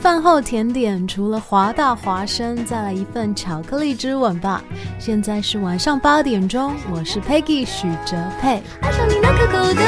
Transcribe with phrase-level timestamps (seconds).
[0.00, 4.64] 饭后甜点除了华大华生，再来一份巧克力之吻吧。
[4.98, 8.62] 现在是晚上八点钟，我是 Peggy 许哲佩。
[8.80, 9.82] 爱上你那可口的。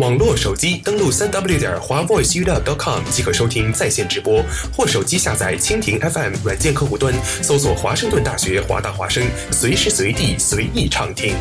[0.00, 4.42] 网络手机登录三 w 点华 voiceuw.com 即可收听在线直播，
[4.74, 7.12] 或手机下载蜻蜓 FM 软件客户端，
[7.42, 9.22] 搜索华盛顿大学华大华声，
[9.52, 11.34] 随时随地随意畅听。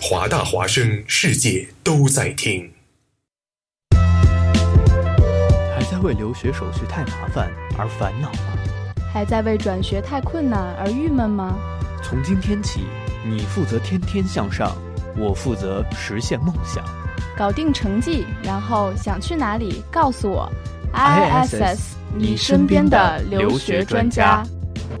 [0.00, 2.70] 华大华声，世界都在听。
[5.74, 8.38] 还在为留学手续太麻烦而烦恼吗？
[9.12, 11.58] 还在为转学太困难而郁闷吗？
[12.04, 12.82] 从今天起，
[13.28, 14.80] 你负责天天向上。
[15.18, 16.84] 我负责实现梦想，
[17.36, 20.50] 搞定成绩，然后想去哪里告诉我。
[20.92, 24.44] ISS，你身边的留学专家。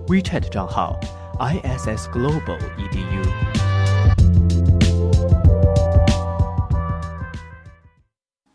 [0.08, 0.98] WeChat 账号
[1.38, 3.26] ：ISS Global Edu。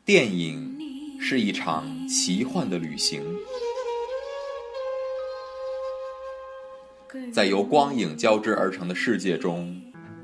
[0.04, 0.78] 电影
[1.22, 3.24] 是一场奇幻的旅行，
[7.32, 9.80] 在由光影交织而成的世界中。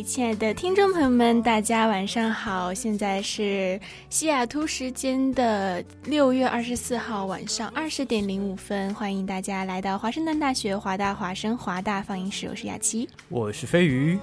[0.00, 2.72] 位亲爱的听众朋友们，大家晚上好！
[2.72, 14.18] 现在是西雅图时间的六月二十四号晚上二十点零五分，欢迎大家来到华盛顿大学华大华生华大放映室，我是雅琪，我是飞鱼。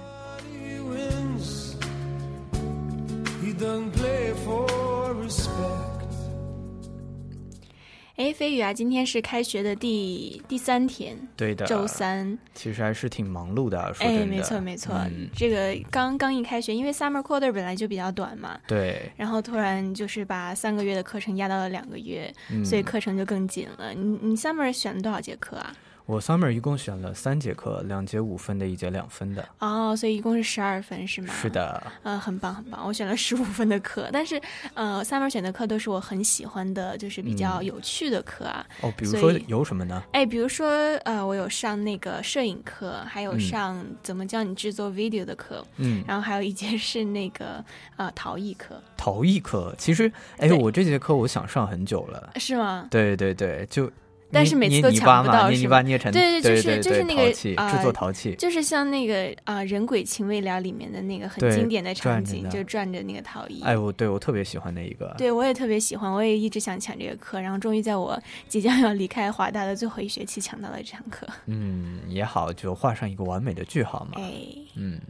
[8.18, 13.94] 哎，飞宇啊，今天是开学的第第三天，对的，周三，其实还是挺忙碌的。
[13.94, 23.94] 说哎，没错没错，嗯这个刚刚一开学，因为 summer quarter 本来就比较短嘛，对，然后突然就是把三个月的课程压到了两个月，嗯所以课程就更紧了。
[23.94, 25.72] 你你 summer 选了多少节课啊？
[26.08, 29.46] 我 summer 一共选了三节课，两节五分的，一节两分的。
[29.58, 31.34] 哦，所以一共是十二分是吗？
[31.34, 31.50] 是。
[31.50, 34.40] 的，呃，很棒很棒，我选了十五分的课，但是
[34.72, 38.66] 呃，summer 选的课都是我很喜欢的，就是比较嗯有趣的课啊。
[38.80, 40.02] 哦，比如说有什么呢？
[40.12, 40.66] 哎，比如说，
[41.04, 47.62] 呃，我有上那个摄影课，还有嗯上怎么教你制作 video 的课，嗯，然后还有一节是那个
[47.98, 52.30] 呃陶艺课，陶艺课，其实，哎，我这节课我想上很久了。
[52.36, 52.88] 是吗？
[52.90, 53.92] 对对对，就
[54.30, 63.62] 但是每次都抢不到是吗巴捏成对对就是就是那个制作陶器，就是像那个啊、呃人鬼情未了》里面的那个很经典的场景，就转着那个陶艺。
[63.62, 65.14] 哎，我对我特别喜欢那一个。
[65.16, 71.26] 对，我也特别喜欢，我也一直想抢这个课，然后终于在我即将要离开华大的最后一学期抢到了这堂课。
[71.46, 74.20] 嗯，也好，就画上一个完美的句号嘛。
[74.20, 74.32] 哎，
[74.76, 75.00] 嗯，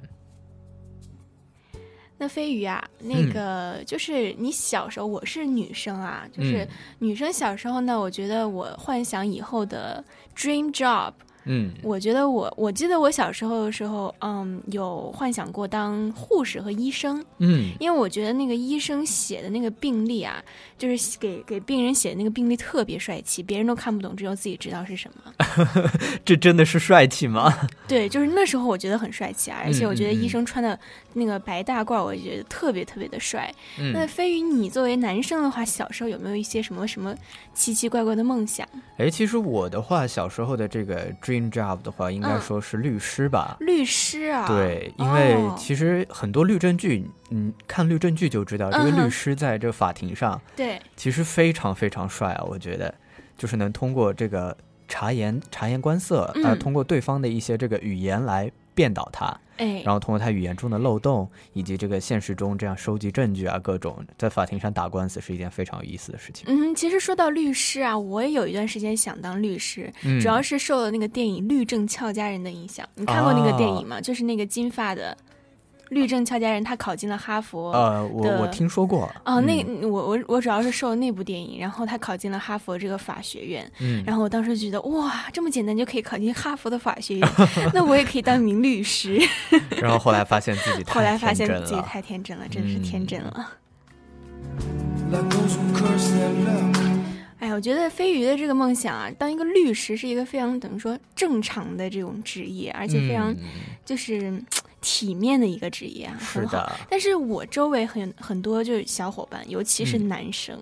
[2.19, 3.33] 那飞鱼啊，那嗯。
[3.33, 6.69] 个、就是你小时候，我是女生啊，就是嗯。
[6.99, 10.05] 女生小时候呢，我觉得我幻想以后的
[10.37, 11.13] dream job，
[11.49, 20.45] 嗯，我觉得我我记得我小时候的时候，嗯，有幻想过当护士和医生，嗯，因为我觉得那个医生写的那个病历啊，
[20.77, 25.33] 就是给给病人写的那个病历特别帅气，别人都看不懂，只有自己知道是什么。
[26.25, 27.53] 这真的是帅气吗？
[27.89, 30.79] 对，就是那时候我觉得很帅气啊，而且我觉得医生穿的
[31.15, 33.53] 那个白大褂，我也觉得特别特别的帅。
[33.93, 37.15] 那嗯，飞宇，你作为男生的话，小时候有没有一些什么什么
[37.59, 38.67] 奇奇怪怪的梦想？
[38.99, 43.57] 哎，其实我的话，小时候的这个 dream job 的话，应该嗯说是律师吧。
[43.59, 44.47] 律师啊？
[44.47, 52.95] 对，因为哦其实很多律政剧，嗯，看律政剧就知道，这个律师在这法庭上对，其实非常非常帅啊，我觉得，
[53.37, 54.57] 就是能通过这个
[54.87, 66.47] 察言察言观色，呃，嗯通过对方的一些这个语言来辩倒他，哎，然后通过他语言中的漏洞，以及这个现实中这样收集证据啊，各种在法庭上打官司是一件非常有意思的事情。
[66.49, 72.89] 嗯，其实说到律师啊，我也有一段时间想当律师，嗯，主要是受了那个电影《律政俏佳人》的影响。
[72.95, 74.01] 你看过那个电哦影吗？
[74.01, 75.17] 就是那个金发的
[75.91, 77.73] 律政俏佳人，她考进了哈佛。
[77.73, 87.29] 呃，我我听说过哦，那嗯我我我主要是受那部电影，然后她考进了哈佛这个法学院，嗯，然后我当时觉得哇，这么简单就可以考进哈佛的法学院，
[87.75, 89.19] 那我也可以当名律师。
[89.81, 93.51] 然后后来发现自己后来发现自己太天真了，真的是天真嗯了。
[97.39, 103.39] 哎，我觉得飞鱼的这个梦想啊，当一个律师是一个非常等于说正常的这种职业，而且非常嗯
[103.85, 104.45] 就是嗯
[104.81, 106.59] 体面的一个职业啊，是很好。
[106.59, 110.59] 的，但是我周围很很多就是小伙伴，尤其是嗯男生，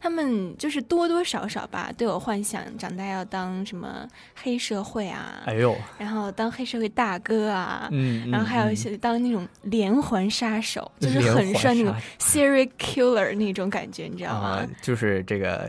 [0.00, 7.88] 他们就是多多少少吧，都有幻想长大要当什么黑社会啊，哎呦，然后当黑社会大哥啊。
[7.90, 14.48] 嗯，然后还有一嗯些当那种连环杀手，就是很帅那种 serial killer 那种感觉，你知道吗？
[14.48, 15.68] 啊、就是这个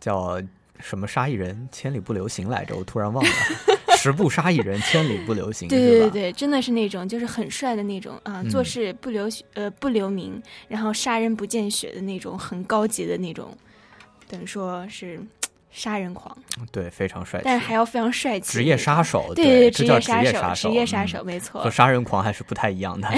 [0.00, 0.40] 叫
[0.80, 3.30] 什么杀一人千里不留行来着，我突然忘了，
[4.06, 5.78] 十步杀一人千里不留行，对？
[5.78, 13.48] 对对对，真的是那种就是很帅的那种啊，嗯做事不留呃不留名，然后杀人不见血的那种很高级的那种，
[14.28, 15.20] 等于说是
[15.72, 16.36] 杀人狂，
[16.70, 18.52] 对非常帅气，但是还要非常帅气。
[18.52, 21.70] 职业杀手，对对，职业杀职业杀手，职业杀嗯手，没错和。
[21.70, 23.08] 杀人狂还是不太一样的。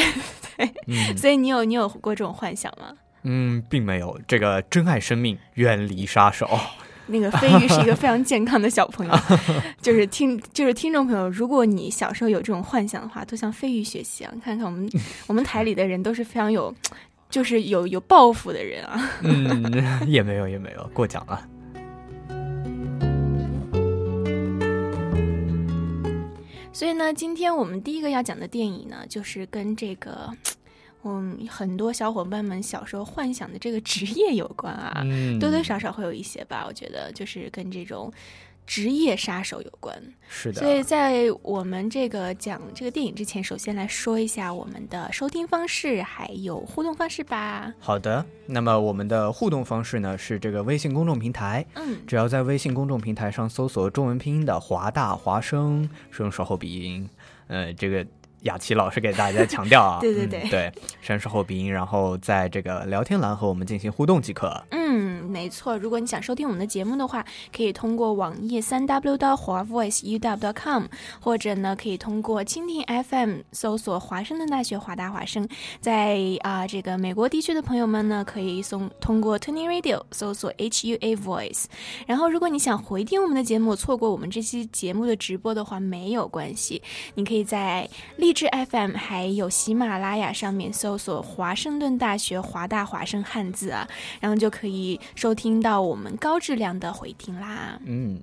[0.88, 2.92] 嗯所以你有你有过这种幻想吗？
[3.24, 6.48] 嗯，并没有这个珍爱生命，远离杀手。
[7.08, 9.12] 那个飞鱼是一个非常健康的小朋友，
[9.80, 14.32] 就是听就是听众朋友，如果你小时候有这种幻想的话，都向飞鱼学习啊！
[14.44, 14.88] 看看我们
[15.26, 16.74] 我们台里的人都是非常有，
[17.30, 19.10] 就是有有抱负的人啊。
[19.22, 21.42] 嗯，也没有也没有，过奖了。
[26.72, 30.30] 所以呢，今天我们第一个要讲的电影呢，就是跟这个。
[31.04, 36.64] 嗯，很多小伙伴们小时候幻想的这个职业有关啊，嗯，多多少少会有一些吧。
[36.66, 38.12] 我觉得就是跟这种
[38.66, 39.96] 职业杀手有关。
[40.28, 40.60] 是的。
[40.60, 47.72] 所以在我们这个讲这个电影之前，首先来说一下我们的收听方式还有互动方式吧。
[47.78, 57.08] 好的，那么我们的互动方式呢是这个微信公众平台，嗯，只要在微信公众平台上搜索中文拼音的华大华声，是用稍后鼻音，
[57.46, 58.04] 呃，这个
[58.42, 64.62] 雅琪老师给大家强调啊，对对对嗯对，声稍后鼻音，然后在这个聊天栏和我们进行互动即可。
[64.70, 65.76] 嗯，没错。
[65.76, 70.84] 如果你想收听我们的节目的话，可以通过网页三 w 到华 voice u w com，
[71.20, 75.46] 或者呢，可以通过蜻蜓 FM 搜索华盛顿大学华大华声。
[75.80, 81.64] 在啊，这个美国地区的朋友们呢，可以送通过 Tuning Radio 搜索 H U A Voice。
[82.06, 86.80] 然后，如果你想回听我们的节目，错过我们这期节目的直播的话，没有关系，
[87.14, 87.88] 你可以在
[88.28, 93.88] 荔枝 FM 还有喜马拉雅上面搜索华盛顿大学华大华声汉字啊，
[94.20, 97.80] 然后就可以收听到我们高质量的回听啦。
[97.86, 98.20] 嗯。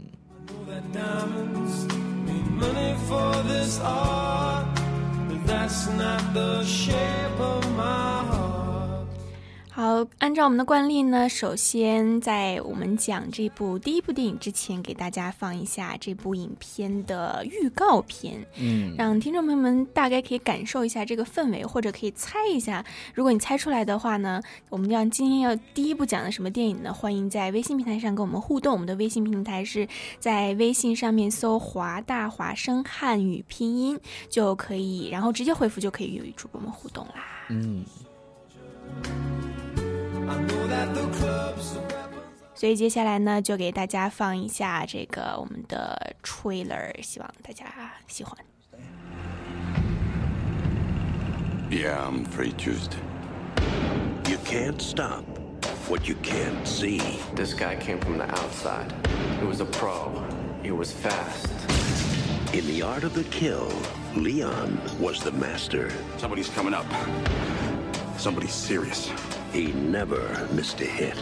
[9.75, 22.85] 好，按照我们的惯例呢，首先在我们讲这部第一部电影之前，给大家放一下这部影片的预告片，嗯，让听众朋友们大概可以感受一下这个氛围，或者可以猜一下。
[23.13, 26.93] 如果你猜出来的话呢，我们要今天要第一部讲的什么电影呢？
[26.93, 28.71] 欢迎在微信平台上跟我们互动。
[28.71, 29.85] 我们的微信平台是
[30.19, 33.99] 在微信上面搜“华大华声汉语拼音”
[34.31, 37.25] 就可以，然后直接回复就可以与主播们互动啦。
[37.49, 37.83] 嗯。
[42.54, 47.64] 所以接下来呢，就给大家放一下这个我们的 trailer，希望大家
[48.06, 48.36] 喜欢。
[51.70, 52.98] Yeah, I'm afraid Tuesday.
[54.28, 55.24] You can't stop
[55.88, 57.00] what you can't see.
[57.34, 58.92] This guy came from the outside.
[59.40, 60.12] He was a pro.
[60.62, 61.48] He was fast.
[62.52, 63.70] In the art of the kill,
[64.14, 65.90] Leon was the master.
[66.18, 66.86] Somebody's coming up.
[68.18, 69.08] Somebody's serious.
[69.55, 71.15] He never missed a hit.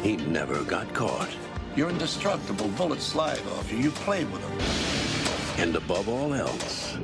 [0.00, 1.28] He never got caught.
[1.74, 2.68] You're indestructible.
[2.68, 3.78] Bullets slide off you.
[3.78, 5.66] You played with them.
[5.66, 6.96] And above all else,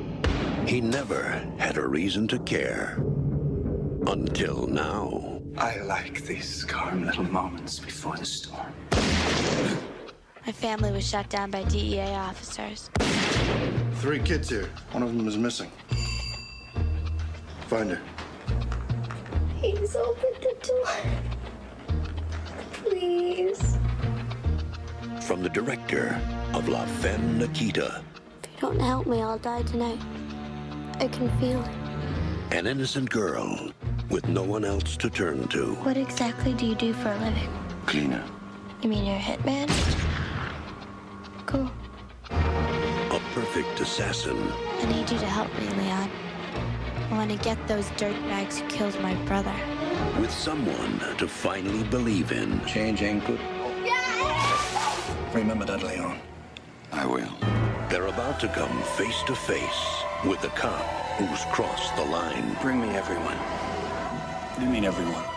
[0.64, 3.02] he never had a reason to care.
[4.06, 5.40] Until now.
[5.58, 8.72] I like these calm little moments before the storm.
[10.46, 12.90] My family was shot down by DEA officers.
[13.94, 14.70] Three kids here.
[14.92, 15.72] One of them is missing.
[17.66, 18.00] Find her.
[19.64, 20.94] Please open the door.
[22.73, 23.78] Please.
[25.23, 26.21] From the director
[26.52, 28.02] of La Femme Nikita.
[28.42, 29.99] If you don't help me, I'll die tonight.
[31.00, 32.54] I can feel it.
[32.54, 33.71] An innocent girl
[34.11, 35.76] with no one else to turn to.
[35.76, 37.49] What exactly do you do for a living?
[37.87, 38.23] Cleaner.
[38.83, 39.71] You mean you're a hitman?
[41.47, 41.71] Cool.
[42.30, 44.37] A perfect assassin.
[44.80, 46.11] I need you to help me, Leon.
[47.14, 49.54] I want to get those dirtbags who killed my brother.
[50.21, 52.61] With someone to finally believe in.
[52.66, 53.38] Change ain't good.
[55.33, 56.18] Remember that, Leon.
[56.90, 57.33] I will.
[57.88, 60.85] They're about to come face to face with the cop
[61.16, 62.56] who's crossed the line.
[62.61, 63.38] Bring me everyone.
[64.61, 65.34] You mean everyone?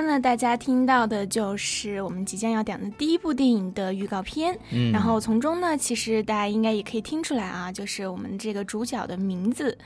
[0.00, 4.90] 刚刚呢，大家听到的就是我们即将要讲的第一部电影的预告片，嗯。
[4.90, 9.76] 然后从中呢，其实大家应该也可以听出来啊，就是我们这个主角的名字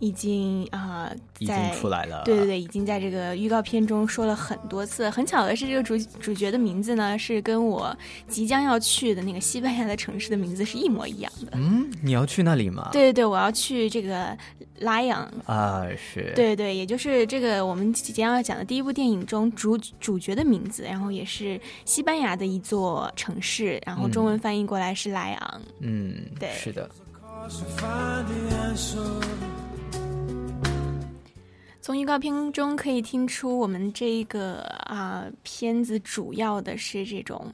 [0.00, 5.08] 已经啊、呃已经在出来了对对对，已经在这个预告片中说了很多次。
[5.08, 7.96] 很巧的是，这个主主角的名字呢，是跟我
[8.28, 11.52] 即将要去的那个西班牙的城市的名字是一模一样的。
[11.54, 12.88] 嗯，你要去那里吗？
[12.92, 14.36] 对对对，我要去这个
[14.80, 15.22] 拉扬。
[15.46, 16.32] 啊，是。
[16.34, 25.60] 对对，也就是这个我们即将要讲的第一部电影中主主角的名字，然后也是西班牙的一座城市，然后中文翻译过来是莱昂。
[25.80, 26.90] 嗯，对是的。
[31.90, 37.52] 从预告片中可以听出，我们这个啊、片子主要的是这种，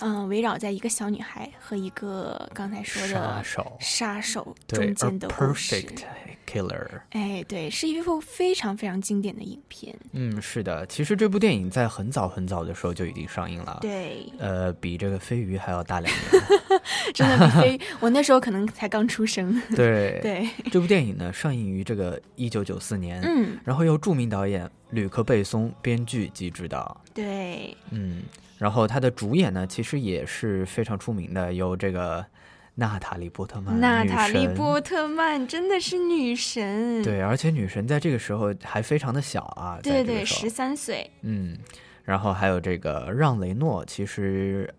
[0.00, 5.28] 嗯、围绕在一个小女孩和一个刚才说的杀手杀手中间的。
[5.28, 6.04] ，perfect
[6.46, 6.86] killer。
[7.10, 9.94] 哎，对，是一部非常非常经典的影片。
[10.12, 13.78] 嗯，是的，其实这部电影在很早很早的时候就已经上映了。。
[13.82, 16.42] 对，呃，比这个飞鱼还要大两年。
[17.12, 19.60] 真的比飞，我那时候可能才刚出生。
[19.76, 26.98] 对对，这部电影呢，上映于这个一九九四年，嗯，然后由著名导演吕克·贝松编剧及执导。
[27.12, 28.22] 对，嗯，
[28.58, 32.26] 然后他的主演呢，其实也是非常出名的，有这个
[32.74, 37.00] 娜塔莉波特曼，娜塔莉波特曼真的是女神。
[37.04, 41.08] 对，而且女神在这个时候还非常的小啊，对对，十三岁。
[41.22, 41.56] 嗯，
[42.02, 44.74] 然后还有这个让雷诺，其实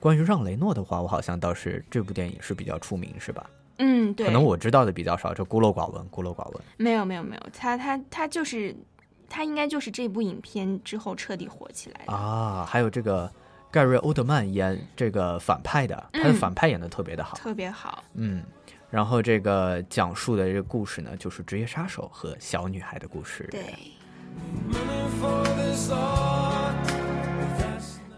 [0.00, 3.48] 关于让雷诺的话，我好像倒是这部电影是比较出名，是吧？
[3.78, 4.26] 嗯，对。
[4.26, 6.60] 可能我知道的比较少，就孤陋寡闻，孤陋寡闻。
[6.76, 8.74] 没有没有没有，他他他就是。
[9.32, 12.66] 他应该就是这部影片之后彻底火起来的啊！
[12.68, 13.32] 还有这个
[13.70, 18.04] 盖瑞·欧德曼演这个反派的，他的反派演的特别的好，特别好。
[18.12, 18.44] 嗯，
[18.90, 23.48] 然后这个讲述的这个故事呢，就是职业杀手和小女孩的故事。
[23.50, 23.74] 对。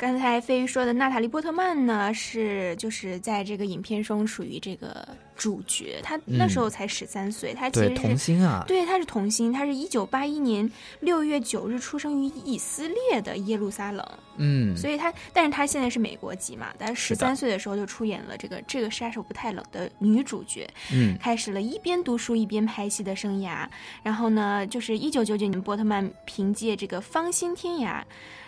[0.04, 10.70] 刚才飞鱼说的娜塔莉波特曼呢，是就是在这个影片中属于这个主角，她那时候才十三岁，她其实是童星啊，对，她是童星，她是一九八一年
[11.00, 14.06] 六月九日出生于以色列的耶路撒冷，
[14.36, 23.66] 嗯，所以她，但是她现在是美国籍嘛，但是十三岁的时候就出演了这个这个杀手不太冷的女主角，嗯，开始了一边读书一边拍戏的生涯，
[24.02, 28.02] 然后呢，就是一九九九年波特曼凭借这个芳心天涯。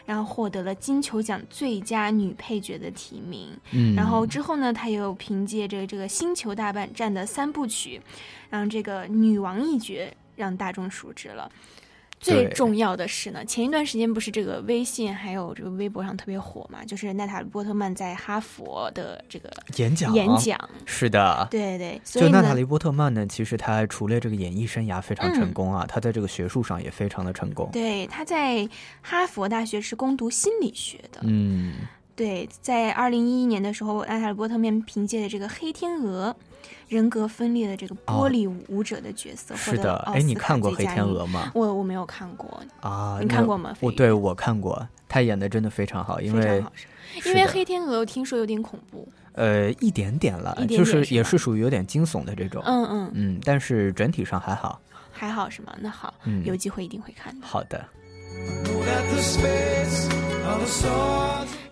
[0.07, 3.51] 然后获得了金球奖最佳女配角的提名。
[3.73, 8.01] 嗯，然后之后呢，她又凭借着这个《星球大战》的三部曲，
[8.49, 11.51] 让这个女王一角让大众熟知了。
[12.19, 16.85] 最重要的是呢，前一段时间不是这个微信还有这个微博上特别火嘛？
[16.85, 22.01] 就是娜塔莉波特曼在哈佛的这个演讲，演讲是的，对对。
[22.05, 27.69] 就娜塔莉波特曼呢，其实她除了这个演艺生涯非常成功啊，她在这个学术上也非常的成功。
[27.73, 28.69] 对，她在
[29.03, 31.21] 哈佛大学是攻读心理学的。
[31.23, 31.75] 嗯，
[32.17, 36.35] 对，在二零一一年的时候，娜塔莉波特曼凭借的这个《黑天鹅》。
[36.89, 41.51] 人格分裂的这个玻璃舞者的角色，是的，哎，你看过《黑天鹅》吗？
[41.55, 43.77] 我我没有看过啊，你看过吗？
[43.81, 46.65] 我对我看过，他演的真的非常好，因为
[47.25, 55.75] 因为《黑天鹅》我听说有点恐怖，呃，一点点了，就是也是属于有点惊悚的这种，嗯嗯嗯，但是整体上还好，还好是吗？
[55.81, 56.15] 那好，
[56.45, 57.47] 有机会一定会看的。
[57.47, 57.85] 好的。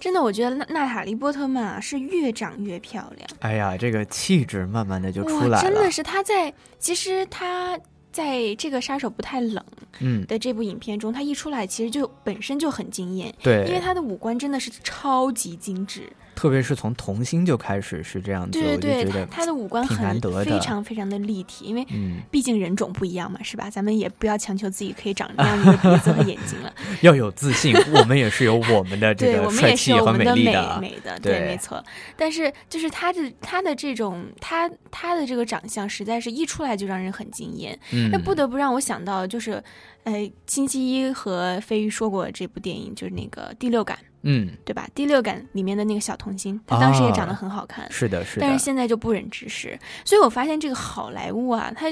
[0.00, 3.28] 真的，我觉得娜娜塔莉波特曼啊是越长越漂亮。
[3.40, 5.62] 哎呀，这个气质慢慢的就出来了。
[5.62, 7.78] 真的是她在，其实她
[8.12, 9.64] 在这个杀手不太冷
[10.00, 13.34] 嗯的这部影片中，她一出来其实就本身就很惊艳。
[13.42, 16.02] 对，因为她的五官真的是超级精致。
[16.34, 21.86] 特别是从童星就开始是这样子，对对对，他的五官很非常非常的立体，因为
[22.30, 23.70] 毕竟人种不一样嘛，是吧？
[23.70, 27.74] 咱们也不要强求自己可以长这样一个鼻子和眼睛了， 要有自信。
[27.92, 31.82] 我们也是有我们的这个 帅气和美丽的，美的，对，没错。
[32.16, 37.78] 但是就是他的他的这种他他的这个长相，实在是一出来就让人很惊艳。
[38.10, 39.62] 那不得不让我想到，就是
[40.04, 43.98] 呃，星期一和飞鱼说过这部电影，就是那个第六感。
[44.26, 44.88] 嗯，对吧？
[44.94, 48.40] 第六感里面的那个小童星，他当时也长得很好看，是的，是的。
[48.40, 51.86] 但是现在就不忍直视，所以我发现这个好莱坞啊，他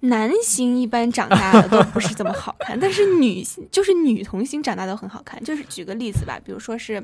[0.00, 5.42] 男星一般长大的都不是这么好看， 但是女星就是女童星长大都很好看。
[5.42, 7.02] 就是举个例子吧，比如说是，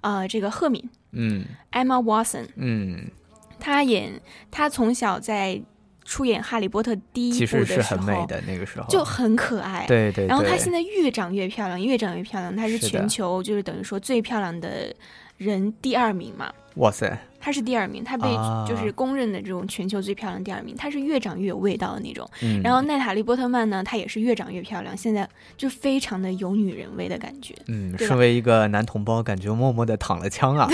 [0.00, 3.10] 呃，这个赫敏，嗯，Emma Watson，嗯，
[3.58, 5.60] 她演，她从小在。
[6.04, 9.84] 出演《哈利波特》第一部的时候，其实是很美的那个时候，就很可爱。
[9.86, 10.26] 对对。
[10.26, 12.54] 然后她现在越长越漂亮，越长越漂亮。
[12.54, 14.94] 她是全球就是等于说最漂亮的
[15.36, 16.52] 人第二名嘛？
[16.76, 17.18] 哇塞！
[17.40, 18.28] 她是第二名，她被
[18.66, 20.74] 就是公认的这种全球最漂亮第二名。
[20.76, 22.28] 她是越长越有味道的那种。
[22.42, 22.60] 嗯。
[22.62, 27.54] 然后奈塔利波特曼呢，她也是越长越漂亮，现在就非常的有女人味的感觉。
[27.68, 30.68] 嗯，身为一个男同胞，感觉默默的躺了枪啊。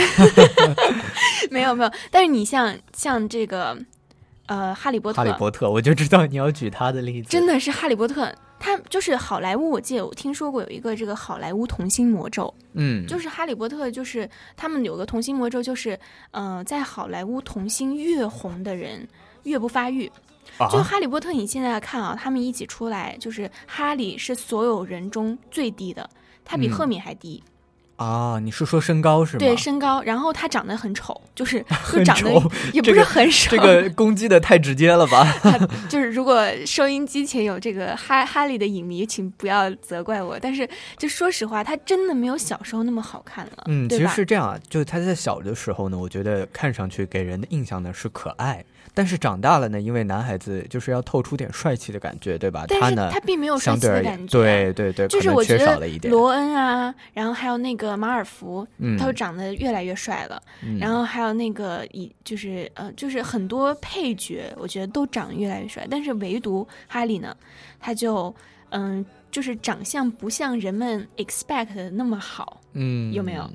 [1.51, 3.77] 没有没有，但是你像像这个。
[4.47, 7.29] 呃，哈利波特，哈利波特，我就知道你要举他的例子。
[7.29, 9.71] 真的是哈利波特，他就是好莱坞。
[9.71, 15.99] 我记得我听说过有一个这个好莱坞童星魔咒，嗯，就是哈利波特，就是他们有个童星魔咒，就是
[16.31, 19.07] 呃，在好莱坞童星越红的人
[19.43, 20.11] 越不发育。
[20.71, 26.09] 就哈利波特，你现在看啊，他们一起出来，就是哈利是所有人中最低的，
[26.45, 27.43] 他比赫敏还低。
[27.97, 29.39] 啊，你是说身高是吗？
[29.39, 32.31] 对，身高，然后他长得很丑，就是 就长得
[32.73, 33.51] 也不是很丑。
[33.51, 35.27] 这个攻击的太直接了吧？
[35.89, 40.39] 就是如果收音机前有这个哈哈利的影迷，请不要责怪我。
[40.39, 43.65] 但是就说实话，他真的没有小时候那么好看了。
[43.67, 48.65] 嗯，其实是这样啊，就是他在小的时候呢，我觉得看上去给人的印象呢是可爱。
[48.97, 52.65] 但是长大了呢，因为男孩子就是要透出点帅气的感觉，对吧？
[52.67, 55.79] 他呢，他并没有帅气的感觉，对对对，就是我觉得
[56.09, 58.67] 罗恩啊，然后还有那个马尔福，
[58.99, 60.43] 他都长得越来越帅了。
[60.81, 65.87] 然后还有那个以就是呃，就是很多配角，我觉得都长得越来越帅。
[65.91, 67.37] 但是唯独哈利呢，
[67.79, 68.35] 他就
[68.71, 69.05] 嗯。
[69.37, 73.47] 就是长相不像人们 expect 的那么好，嗯，有没有？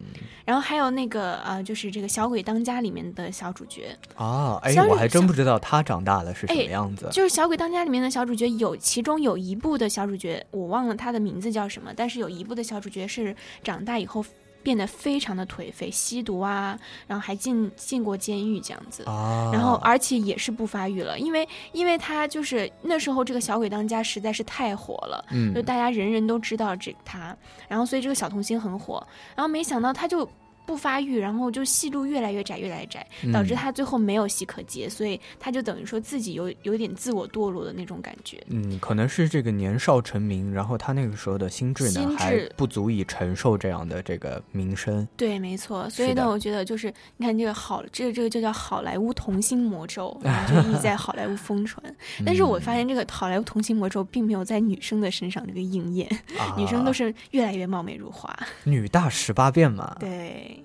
[0.45, 7.09] 然后还有那个呃，就是这个《小鬼当家》里面的小主角啊，哎，我还真不知道他长大了是什么样子。
[7.11, 14.23] 就是《小鬼当家》里面的小主角有，其中有一部的小主角我忘了他的名字叫什么，但是有一部的小主角是长大以后。
[14.63, 27.35] 变得非常的颓废，吸毒啊，然后还进进过监狱这样子，然后而且也是不发育了，因为因为他就是那时候这个小鬼当家实在是太火了，嗯，就大家人人都知道这他，
[27.67, 30.27] 然后所以这个小童星很火，然后没想到他就。
[30.65, 38.41] 不发育，然后就戏路越来越窄，越来越窄，导致他最后没有戏可接，所以他就等于说自己有有点自我堕落的那种感觉。
[38.47, 45.07] 嗯，可能是这个年少成名，然后他那个时候的心智呢还不足以承受这样的这个名声。
[45.17, 45.89] 对，没错。
[45.89, 51.83] 所以呢，我觉得就是你看这个好，这个这个就叫好莱坞童星魔咒， 就一直在好莱坞疯传。
[52.25, 56.07] 但是我发现这个好莱坞童星魔咒并没有在女生的身上这个应验，
[56.55, 59.97] 女生都是越来越貌美如花，女大十八变嘛。
[59.99, 60.60] 对。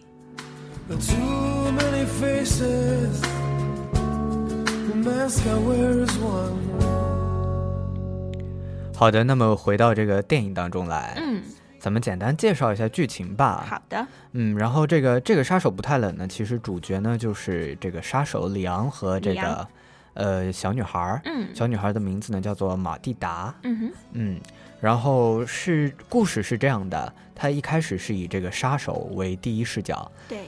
[8.94, 11.42] 好的，那么回到这个电影当中来，嗯，
[11.80, 13.66] 咱们简单介绍一下剧情吧。
[13.68, 19.66] 好的，嗯，然后这个这个杀手不太冷呢，其实主角呢就是这个杀手里昂和这个
[20.14, 24.40] 呃小女孩儿，嗯，小女孩的名字呢叫做马蒂达，嗯哼，嗯，
[24.80, 30.38] 然后是故事是这样的，他一开始是以这个杀手为第一视角，对。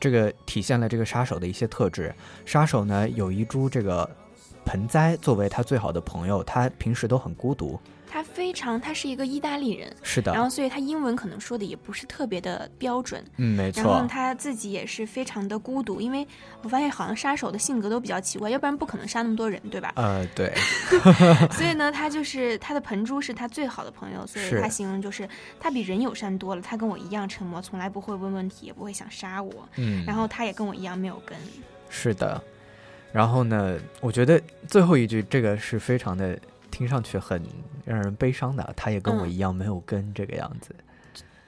[0.00, 2.14] 这个体现了这个杀手的一些特质。
[2.44, 4.08] 杀手呢，有一株这个
[4.64, 7.78] 盆栽作为他最好的朋友，他平时都很孤独。
[8.10, 10.32] 他非常，他是一个意大利人，是的。
[10.32, 13.22] 然后，所以他英文可能说的也不是特别的标准。
[13.36, 13.82] 嗯，没错。
[13.82, 16.26] 然后他自己也是非常的孤独，因为
[16.62, 19.92] 我发现好像杀手的性格都比较奇怪，要不然不可能杀那么多人，对吧？
[19.96, 20.52] 呃，对。
[21.52, 25.28] 所以呢，他就是他的盆珠是他最好的朋友，所以他形容就是
[25.60, 26.62] 他比人友善多了。
[26.62, 29.68] 他跟我一样沉默，从来不会问问题，也不会想杀我。
[29.76, 30.04] 嗯。
[30.06, 31.36] 然后他也跟我一样没有根。
[31.90, 32.42] 是的。
[33.12, 36.38] 然后呢，我觉得最后一句这个是非常的。
[36.70, 37.42] 听上去很
[37.84, 40.74] 让人悲伤的，他也跟我一样没有根这个样子。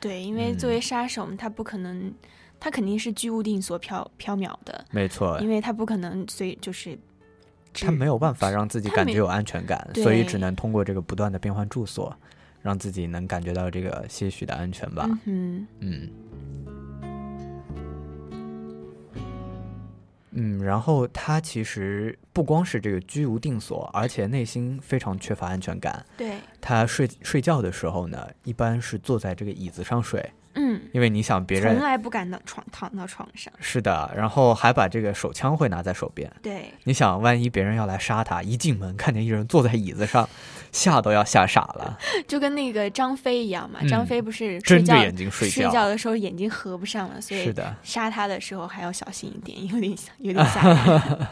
[0.01, 2.13] 对，因为作为杀手，他不可能，
[2.59, 4.85] 他肯定是居无定所、飘飘渺的。
[4.91, 6.99] 没错，因为他不可能随就是，
[7.75, 12.17] 他没有办法让自己感觉有安全感，所以只能通过这个不断的变换住所，
[12.63, 15.07] 让自己能感觉到这个些许的安全吧。
[15.27, 16.09] 嗯嗯。
[20.33, 26.05] 嗯，然后他其实不光是这个居无定所，而且内心非常缺乏安全感。
[26.17, 30.25] 对，他睡睡觉的时候呢，一般是坐在这个椅子上睡。
[30.55, 33.53] 嗯，因为你想别人从来不敢到床躺到床上。
[33.61, 36.31] 是的，然后还把这个手枪会拿在手边。
[36.43, 40.29] 对，你想万一别人要来杀他，一进门看见一人坐在椅子上，
[40.73, 41.97] 吓都要吓傻了。
[42.27, 51.19] 就跟那个张飞一样嘛，张飞不是睁着眼睛睡觉，睡觉的时候眼睛合不上了，所以是的，杀他的时候还要小心一点，有点有点吓人。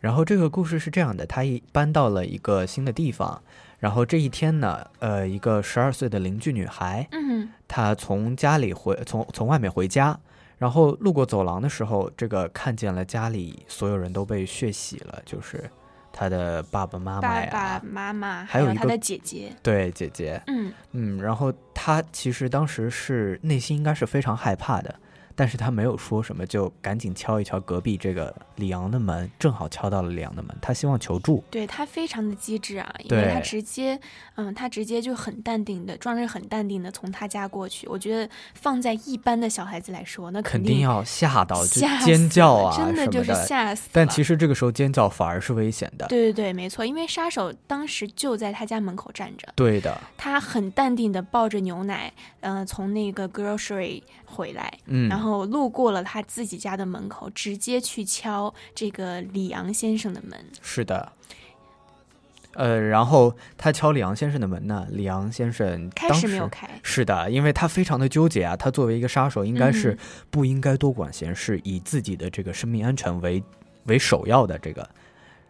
[0.00, 3.42] 然后这个故事是这样的，他一搬到了一个新的地方。
[3.84, 10.18] 然后这一天呢，呃，一个十二岁的邻居女孩，嗯，她从家里回，从从外面回家，
[10.56, 15.68] 然后路过走廊的时候，这个看见了家里所有人都被血洗了，就是
[16.10, 20.72] 她的爸爸妈妈呀，爸爸妈妈，还有她的姐姐，对姐姐，嗯。
[20.92, 24.98] 嗯，然后她其实当时是内心应该是非常害怕的。
[25.34, 31.42] 但是他没有说什么，就赶紧敲一敲隔壁这个里昂的门，正好敲到了里昂的门，他希望求助。
[31.50, 33.98] 对他非常的机智啊，因为他直接，
[34.36, 37.86] 嗯，他直接就很淡定的，装着很淡定的从他家过去。
[37.88, 43.88] 我觉得放在一般的小孩子来说，那肯定要吓到，就尖叫啊，真的就是吓死。
[43.92, 46.06] 但其实这个时候尖叫反而是危险的。
[46.06, 49.48] 对对对，没错，因为杀手当时就在他家门口站着。
[49.56, 54.02] 对的，他很淡定的抱着牛奶，嗯，从那个 grocery
[54.34, 55.44] 回来，嗯，然后。
[55.54, 60.44] 路过了他自己家的门口，直接去敲这个李昂先生的门。
[60.62, 61.12] 是的，
[62.54, 66.68] 呃，然后他敲李昂先生的门呢，李昂先生开始没有开。
[66.82, 69.96] 是的，因为他非常的纠结啊，他作为一个杀手，应该是
[70.30, 73.42] 不应该多管闲事，以自己的这个生命安全为
[73.84, 74.88] 为首要的这个。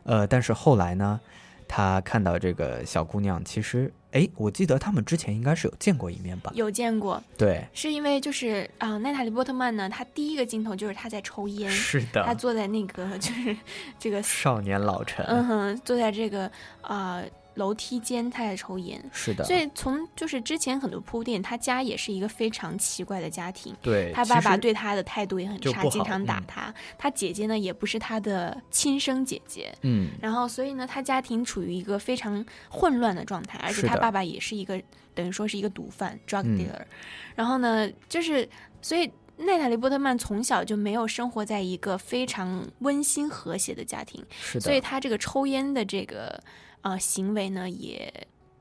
[0.03, 1.19] 呃，但是后来呢，
[1.67, 3.93] 他看到这个小姑娘，其实。
[4.15, 6.53] 哎，我记得他们之前应该是有见过一面吧？
[6.55, 13.57] 有见过，对，是因为就是啊，奈塔利波特曼呢，他第一个镜头就是他在抽烟，是的，他坐在那个就是
[13.99, 16.49] 这个少年老成，嗯哼，坐在这个
[16.81, 17.21] 啊
[17.55, 19.45] 楼梯间他在抽烟，是的。
[19.45, 23.75] 所以从就是之前很多铺垫，他家也是一个非常奇怪的家庭。
[23.81, 26.67] 对，他爸爸对他的态度也很差，经常打他。
[26.67, 29.75] 嗯、他姐姐呢，也不是他的亲生姐姐。
[29.83, 30.11] 嗯。
[30.21, 34.81] 然后，所以呢，他家庭处于一个非常混乱的状态，而且他爸爸也是一个
[35.15, 36.87] 等于说是一个毒贩 （drug dealer）、嗯。
[37.35, 38.49] 然后呢，就是
[38.81, 39.11] 所以。
[39.37, 44.61] 奈塔莉·波特曼从小就没有生活在一个非常温馨和谐的家庭，是的。
[44.61, 46.41] 所以他这个抽烟的这个
[46.85, 48.13] 呃行为呢，也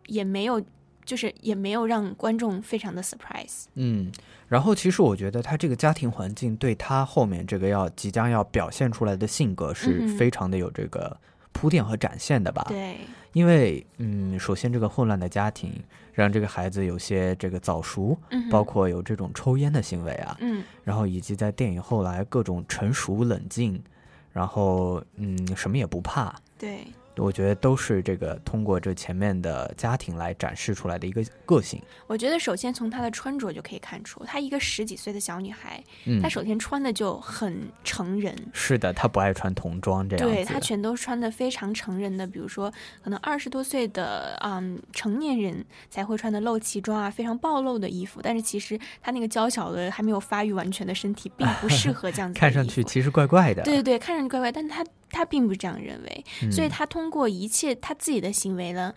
[0.07, 0.59] 也没有，
[1.05, 3.65] 就是也没有让观众非常的 surprise。
[3.75, 4.11] 嗯，
[4.47, 11.15] 然后其实我觉得他这个家庭环境对他后面这个要即将要表现出来的性格是非常的有这个
[11.51, 12.65] 铺垫和展现的吧？
[12.67, 12.97] 对，
[13.33, 15.71] 因为嗯，首先这个混乱的家庭。
[16.15, 23.83] 让这个孩子有些这个早熟，嗯、包括有这种抽烟的行为啊，嗯，然后以及在电影后来各种成熟冷静，
[24.31, 26.85] 然后嗯什么也不怕，对，
[27.17, 31.81] 我觉得都是这个通过这前面的家庭来展示出来的一个个性。
[32.07, 38.35] 我觉得首先从她的穿着就可以看出，她一个十几岁的小女孩，嗯、她首先穿的就很成人。
[38.53, 42.71] 是的，她不爱穿童装这样对她全都穿的非常成人的，比如说
[43.03, 48.19] 可能二十多岁的嗯成年人才会穿的露脐装啊，非常暴露的衣服。
[48.23, 52.37] 但是其实她那个娇小的还没有发育完全的身体，并不适合这样子。
[52.39, 53.61] 看上去其实怪怪的。
[53.63, 58.93] 对对对，看上去怪怪，但她她并不是这样认为，嗯、所以他通过一切他自己的行为呢。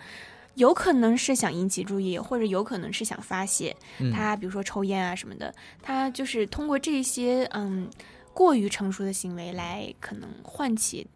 [0.56, 3.76] 有可能是想引起注意，或者有可能是想发泄。
[3.98, 7.86] 嗯、他比如说抽烟啊什么的，他就是通过这些嗯
[8.32, 11.06] 过于成熟的行为来可能唤起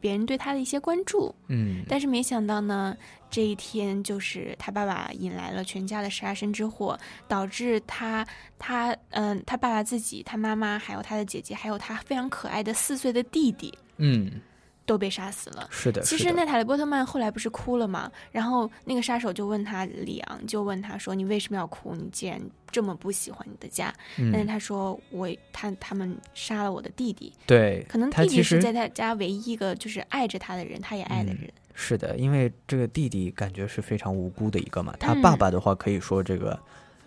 [0.00, 1.34] 别人对他的一些关注。
[1.48, 2.96] 嗯，但是没想到呢，
[3.30, 8.26] 这一天就是他爸爸引来了全家的杀身之祸，导致他
[8.58, 13.70] 他嗯、呃、他爸爸自己、他妈妈还有他的姐姐，还有他非常可爱的四岁的弟弟。
[13.98, 14.40] 嗯。
[14.88, 15.68] 都被杀死了。
[15.70, 18.10] 是的，其实奈塔利波特曼后来不是哭了吗？
[18.32, 21.94] 然后那个杀手就问他里昂，就问他说：“你为什么要哭？
[21.94, 31.42] 你既然这么不喜欢你的家。”嗯、但是他说：“我他他们杀了我的弟弟。”对，可能弟弟是在他家唯一一个就是爱着他的人，他也爱的人。
[31.44, 34.96] 嗯、是的，因为这个弟弟感觉是非常无辜的一个嘛。
[34.98, 36.58] 他爸爸的话可以说这个，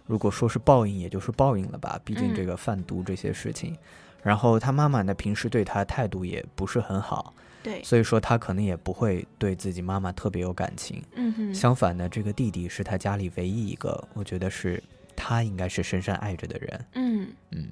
[0.06, 2.00] 如果说是报应，也就是报应了吧。
[2.06, 3.76] 毕竟这个贩毒这些事情。
[4.24, 7.34] 然后他妈妈呢，平时对他态度也不是很好。
[7.64, 11.04] 对，所以说他可能也不会对自己妈妈特别有感情。
[11.16, 14.82] 嗯哼，相反呢，这个弟弟是他家里唯一一个，我觉得是
[15.16, 16.86] 他应该是深深爱着的人。
[16.94, 17.68] 嗯嗯。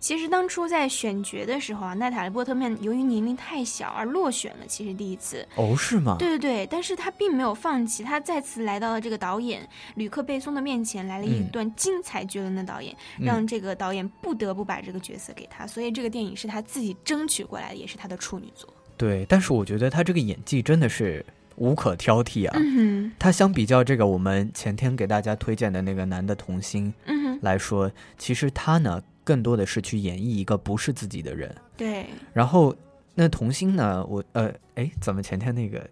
[0.00, 4.64] 其实当初在选角的时候啊，奈塔莉波特曼由于年龄太小而落选了。
[4.66, 6.16] 其实第一次哦，是吗？
[6.18, 15.66] 对对对，但是他并没有放弃，他再次来到了这个导演吕克贝松的面前，来了一段精彩绝伦的导演，嗯、让这个导演不得不把这个角色给他。
[15.66, 18.72] 所以这个电影是他自己争取过来的，也是他的处女作。
[18.96, 21.22] 对，但是我觉得他这个演技真的是
[21.56, 22.56] 无可挑剔啊。
[22.58, 29.02] 嗯、他相比较这个我们前天给大家推荐的那个男的童星嗯来说，其实他呢。
[29.30, 32.06] 更多的是去演绎一个不是自己的人，对。
[32.32, 32.74] 然后
[33.14, 34.04] 那童星呢？
[34.06, 35.88] 我呃，哎，怎么前天那个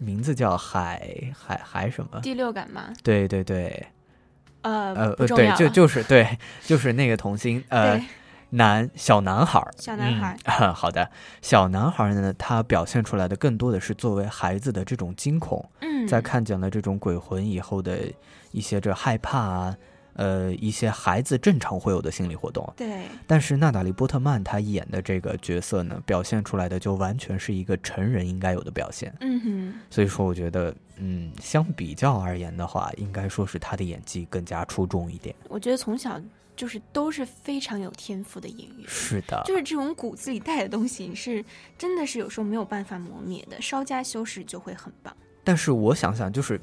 [0.00, 2.18] 名字叫海海海什么？
[2.20, 2.92] 第六感吗？
[3.04, 3.86] 对对对，
[4.62, 8.04] 呃呃对，就就是对，就是那个童星呃
[8.50, 10.74] 男小男孩，小男孩、嗯。
[10.74, 11.08] 好的，
[11.40, 18.00] 小男孩呢，他表现出来的更多的是作为孩子的这种惊恐，嗯，在看见了这种鬼魂以后的
[18.50, 19.76] 一些这害怕啊。
[20.14, 23.02] 呃，一些孩子正常会有的心理活动，对。
[23.26, 29.12] 但是娜塔莉波特曼她演的这个角色呢，表现出来的就完全是一个成人应该有的表现。
[29.20, 29.74] 嗯哼。
[29.90, 35.34] 所以说，我觉得，嗯，相比较而言的话，应该说是她的演技更加出众一点。
[35.48, 36.20] 我觉得从小
[36.54, 38.86] 就是都是非常有天赋的演员。
[38.86, 39.42] 是的。
[39.44, 41.44] 就是这种骨子里带的东西，是
[41.76, 45.12] 真的是有时候没有办法磨灭的，稍加修饰就会很棒。
[45.42, 46.60] 但是我想想，就是。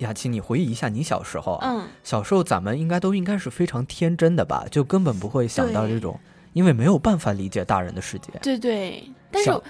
[0.00, 6.18] 雅琪，你回忆一下你小时候啊，嗯，小时候咱们应该都应该是非常天真的吧，就根本不会想到这种，
[6.52, 8.32] 因为没有办法理解大人的世界。
[8.42, 9.62] 对对，但是，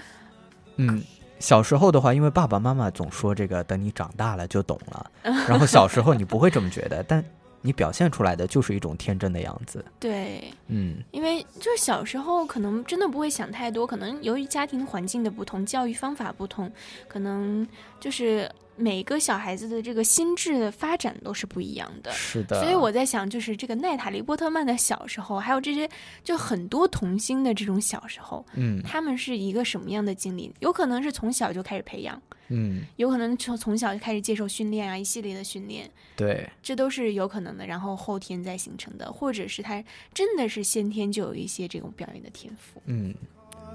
[0.77, 1.03] 嗯，
[1.39, 5.11] 小时候的话，因为爸爸妈妈总说这个，等你长大了就懂了，
[5.47, 7.23] 然后小时候你不会这么觉得，但
[7.61, 9.83] 你表现出来的就是一种天真的样子。
[9.99, 16.71] 对，嗯，因为就是小时候可能真的不会想太多，可能由于家庭环境的不同，教育方法不同，
[17.09, 17.67] 可能
[17.99, 18.49] 就是。
[18.75, 22.11] 每个小孩子的这个心智的发展都是不一样的。
[22.11, 25.87] 是的，所以我在想，就是这个奈塔利波特曼的小时候，还有这些
[26.23, 30.51] 就很多童星的这种小时候，嗯，他们是一个什么样的经历？
[30.59, 37.65] 有可能是从小就开始培养，嗯，有可能从从小就开始接受训练啊，一系列的训练，对，这都是有可能的。
[37.67, 42.81] 然后后天再形成的，或者是他真的是先天就有一些这种表演的天赋。
[42.85, 43.13] 嗯，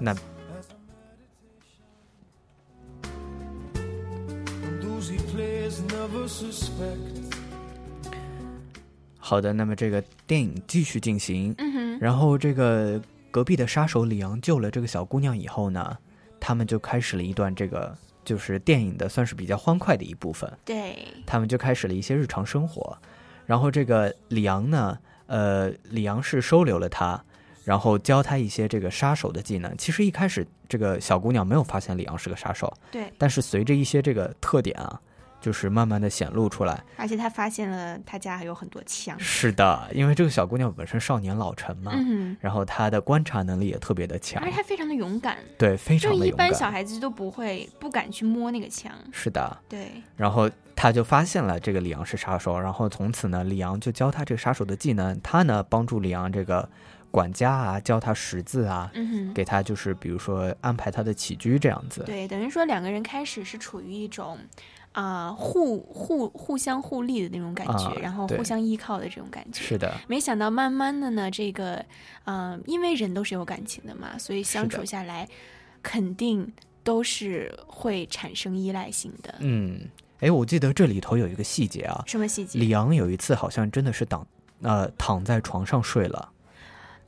[0.01, 0.15] 那。
[9.19, 15.97] 好的，那么这个电影继续进行，嗯哼，然后这个隔壁的杀手李昂救了这个小姑娘以后呢，
[16.39, 22.97] 他们就开始了一段这个就是电影的算是比较欢快的一部分，对，他们就开始了一些日常生活，
[23.45, 27.21] 然后这个李昂呢，呃，李昂是收留了他。
[27.67, 29.75] 然后教他一些这个杀手的技能。
[29.77, 33.11] 其实一开始这个小姑娘没有发现里昂是个杀手，对。
[33.17, 34.97] 但是随着一些这个特点啊，
[35.41, 36.81] 就是慢慢的显露出来。
[36.95, 39.19] 而且她发现了他家还有很多枪。
[39.19, 42.37] 是的，因为这个小姑娘本身少年老成嘛，嗯。
[42.39, 45.37] 然后她的观察能力也特别的强，而且她非常的勇敢。
[45.57, 46.29] 对，非常的勇敢。
[46.29, 48.89] 就一般小孩子都不会不敢去摸那个枪。
[49.11, 49.57] 是的。
[49.67, 49.91] 对。
[50.15, 56.69] 然后他就发现了这个里昂是杀手，然后从此呢，里昂就教他这个杀手的技能，他呢帮助里昂这个。
[57.09, 62.03] 管家啊，教他识字啊，嗯给他就是比如说安排他的起居这样子。
[62.05, 64.37] 对，等于说两个人开始是处于一种
[64.91, 69.61] 啊互互互相互利的那种感觉，然后互相依靠的这种感觉。
[69.61, 69.93] 是的。
[70.07, 71.83] 没想到慢慢的呢，这个
[72.25, 75.27] 嗯，因为人都是有感情的嘛，所以相处下来
[75.81, 76.51] 肯定
[76.83, 79.35] 都是会产生依赖性的。
[79.39, 79.79] 嗯，
[80.19, 82.59] 哎，我记得这里头有一个细节啊，什么细节？
[82.59, 84.27] 李昂有一次好像真的是躺
[84.61, 86.29] 呃躺在床上睡了。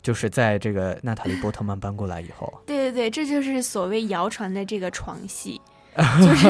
[0.01, 5.59] 就是在这个娜塔莉波特曼搬过来以后， 对对对，这就是所谓谣传的这个床戏，
[6.21, 6.47] 就是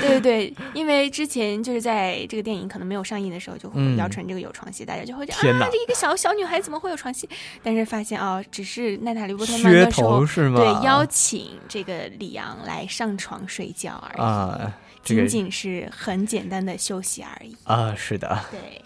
[0.00, 7.28] 对对对，因为之前就是在这个电影可能没有上映的时候，就会谣传这个有床戏，大家就会觉得啊，这一个小小女孩怎么会有床戏？
[7.62, 10.24] 但是发现哦，只是娜塔莉波特曼的时候
[10.56, 14.72] 对邀请这个李昂来上床睡觉而已啊，
[15.04, 18.82] 仅仅是很简单的休息而已啊，是的，对。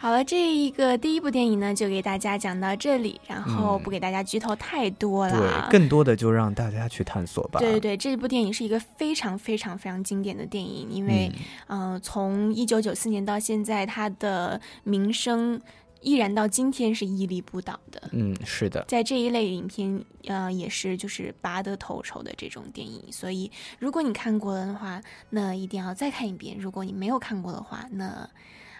[0.00, 7.58] 好了，这一个第一部电影呢，就给大家讲到这里，然后不给大家剧透太多了，对，更多的就让大家去探索吧。
[7.58, 11.32] 对对对，这部电影是一个非常非常非常经典的电影，因为
[11.66, 15.60] 嗯，从一九九四年到现在，它的名声
[16.00, 18.00] 依然到今天是屹立不倒的。
[18.12, 28.30] 嗯，是的，在这一类影片，呃，也是就是拔得头筹的这种电影，所以如果你看过了的话，那一定要再看一遍；如果你没有看过的话，那。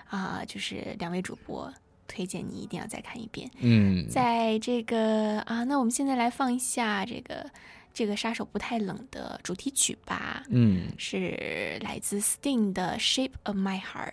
[0.09, 1.73] 啊，就是两位主播
[2.07, 3.51] 推荐你一定要再看一遍。
[3.59, 7.51] 嗯，在这个啊，那我们现在来放一下这个
[7.93, 10.43] 这个杀手不太冷的主题曲吧。
[10.49, 14.13] 嗯，是来自 Sting 的《Shape of My Heart》。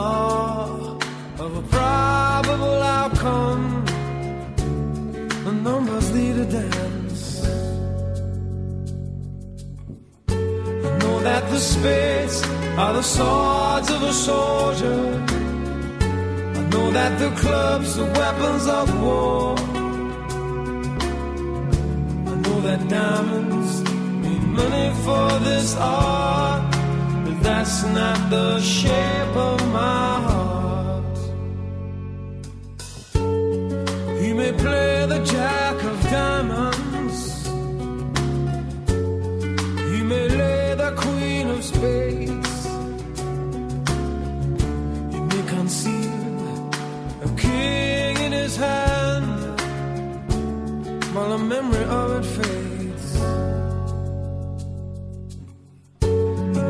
[0.00, 0.98] Law
[1.44, 3.64] of a probable outcome.
[5.46, 7.22] The numbers lead a dance.
[10.86, 12.38] I know that the spades
[12.82, 15.02] are the swords of a soldier.
[16.58, 19.44] I know that the clubs are weapons of war.
[22.32, 23.72] I know that diamonds
[24.22, 26.62] mean money for this art,
[27.24, 31.18] but that's not the shape of my heart.
[34.20, 37.46] He may play the jack of diamonds,
[39.92, 42.66] he may lay the queen of spades,
[45.12, 46.68] he may conceal
[47.22, 49.60] a king in his hand
[51.14, 53.20] while the memory of it fades.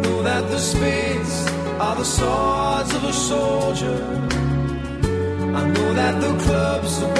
[0.03, 0.59] Know that the
[1.91, 3.99] spades the swords of a soldier.
[5.57, 7.20] I know that the clubs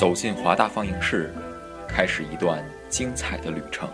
[0.00, 1.30] 走进华大放映室，
[1.86, 3.86] 开始一段精彩的旅程。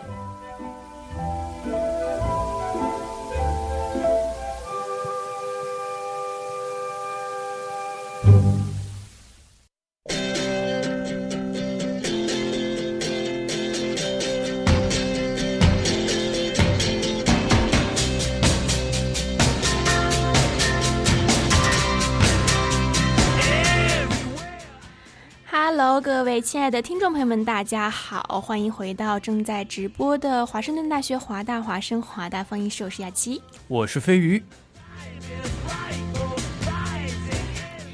[26.37, 33.41] 位亲爱的听众朋友们，大家好，欢迎回到正在直播的华盛顿大学华大华生华大放映室，我是雅琪。
[33.67, 34.43] 我是飞鱼。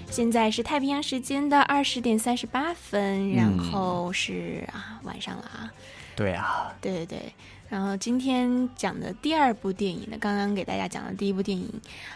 [0.09, 5.71] 现在是太平洋时间的二十点三十八分，然后是、啊晚上了啊。
[6.13, 7.33] 对啊，对对对。
[7.73, 11.67] 然后今天讲的第二部电影呢，刚刚给大家讲的第一部电影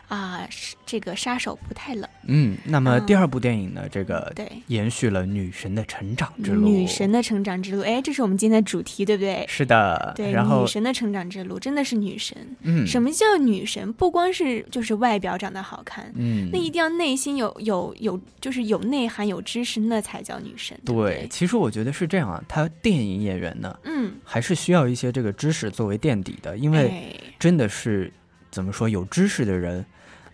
[0.07, 2.07] 啊，是这个杀手不太冷。
[2.27, 6.69] 嗯，那么第二部电影呢，这个对延续了女神的成长之路。
[6.69, 9.43] 女神的成长之路，哎，这是我们今天的主题，对不对？
[9.47, 12.37] 是的，对，然后女神的成长之路真的是女神。
[12.61, 13.91] 嗯什么叫女神？
[13.93, 20.79] 不光是就是外表长得好看，嗯那一定要内心有有有，就是有内涵、有知识，那才叫女神。
[20.85, 27.13] 对，其实我觉得是这样啊，她电影演员呢，嗯，还是需要一些这个知识作为垫底的，因为哎。
[27.39, 28.11] 真的是
[28.49, 29.85] 怎么说，有知识的人，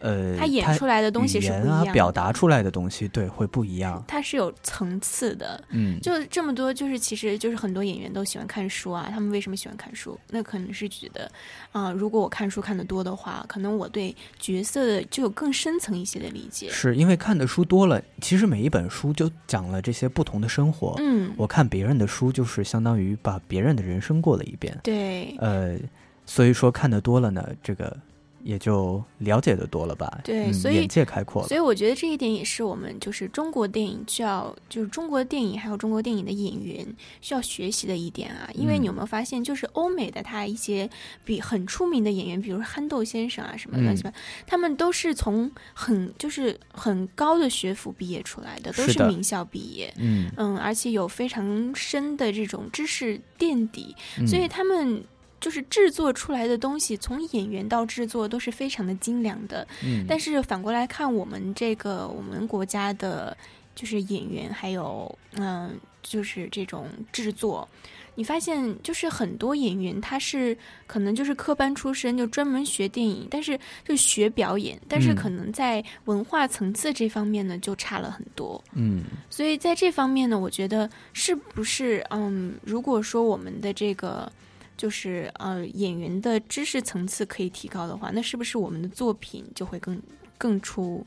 [0.04, 4.04] 呃，他演出来的东西是不一样啊，表达出来的东西对会不一样。
[4.06, 9.08] 它是有层次的，嗯，就这么多，就是其实就是很多演员都喜欢看书啊。
[9.10, 10.20] 他们为什么喜欢看书？
[10.30, 11.32] 那可能是觉得，
[11.72, 16.70] 啊，如果我看书看的多的话，可能我对角色的就有更深层一些的理解。
[16.70, 20.96] 是因为看的书多了，其实每一本书就讲了这些不同的生活。
[21.00, 24.78] 嗯，我看别人的书，就是相当于把别人的人生过了一遍。
[24.84, 25.78] 对，呃，
[26.26, 27.96] 所以说看的多了呢，这个。
[28.44, 31.48] 也就了解的多了吧，对，所以眼界开阔了。
[31.48, 36.86] 所以我觉得这一点也是我们就是中国电影需要，就是中国电影还有中国电影的演员
[37.22, 38.50] 需要学习的一点啊。
[38.54, 40.90] 因为你有没有发现，就是欧美的他一些
[41.24, 44.12] 比很出名的演员，比如憨豆先生啊什么乱七八，
[44.46, 53.96] 他们都是从很就是很高的学府毕业出来的，都是名校毕业，嗯嗯，而且有非常深的这种知识垫底，
[54.28, 55.04] 所以他们。
[55.44, 59.68] 就是制作出来的东西，从演员到制作都是非常的精良的。
[59.84, 63.36] 嗯，但是反过来看，我们这个我们国家的，
[63.76, 67.68] 就是演员还有嗯，就是这种制作，
[68.16, 78.64] 你发现就是很多演员他是可能就是科班出身，就专门学电影，但是就学表演，但是可能在文化层次这方面呢就差了很多。
[78.76, 84.32] 嗯，所以在这方面呢，我觉得是不是嗯，如果说我们的这个。
[84.76, 90.02] 就是呃，演员的知识层次可以提高的话，那是不是我们的作品就会更
[90.38, 91.06] 更出，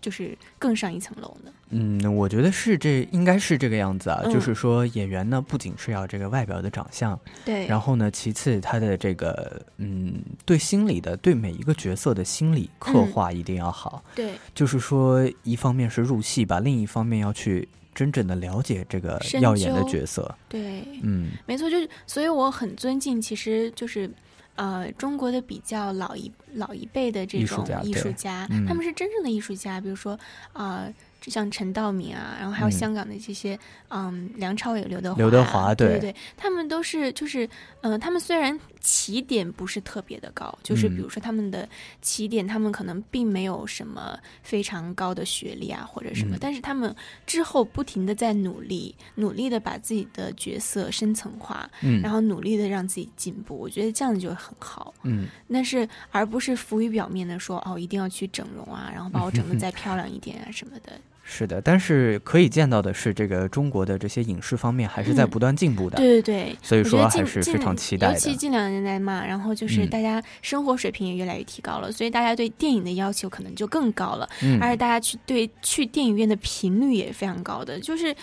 [0.00, 1.52] 就是更上一层楼呢？
[1.70, 4.22] 嗯，我觉得是这应该是这个样子啊。
[4.24, 14.04] 就是说，演员呢不仅是要这个外表的长相，对，然后呢，其次他的这个嗯，对心理的对每一个角色的心理刻画一定要好。
[14.14, 17.68] 对，就是说，一方面是入戏吧，另一方面要去。
[17.94, 24.10] 真正的了解这个耀眼的角色，对，嗯，没错，就是所以我很尊敬，其实就是，
[24.54, 30.18] 呃，中国的比较老一老一辈的这种艺术家，他们是真正的艺术家，比如说
[30.52, 30.88] 啊。
[31.22, 33.56] 就像陈道明啊，然后还有香港的这些，
[33.90, 37.48] 嗯，梁朝伟、刘德华，刘德华，对对对，他们都是就是，
[37.82, 41.68] 嗯，他们虽然起点不是特别的高，就是比如说他们的
[42.00, 61.00] 起点，他们可能并没有什么非常高的学历啊或者什么，但是他们之后不停的在努力，努力的把自己的角色深层化，嗯，然后努力的让自己进步，我觉得这样子就很好，嗯，但是而不是浮于表面的说哦，一定要去整容啊，然后把我整的再漂亮一点啊什么的。
[61.24, 65.96] 是的，但是可以见到的是，这个中国的这些影视方面还是在不断进步的。
[65.96, 68.14] 对对对，所以说还是非常期待的。
[68.14, 74.28] 尤其近两年来嘛，然后就是大家生活水平也越来越提高了，所以大家对电影的要求可能就更高了。
[74.42, 78.14] 嗯，而且大家去对去电影院的频率也非常高的，就是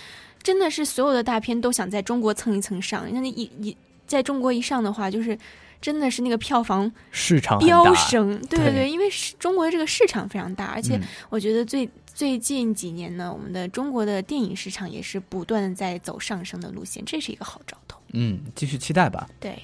[0.43, 3.07] 真的是所有的大片都想在中国蹭一蹭上。
[3.11, 5.35] 那你一一在中国一上的话，就是
[5.81, 8.39] 真的是那个票房市场飙升。
[8.49, 11.89] 对对对，因为中国的这个市场非常大，而且我觉得最。
[12.19, 17.97] 最近几年呢，我们的中国的电影市场也是不断的在走上升的路线，这是一个好兆头。
[18.11, 19.29] 嗯，继续期待吧。
[19.39, 19.57] 对。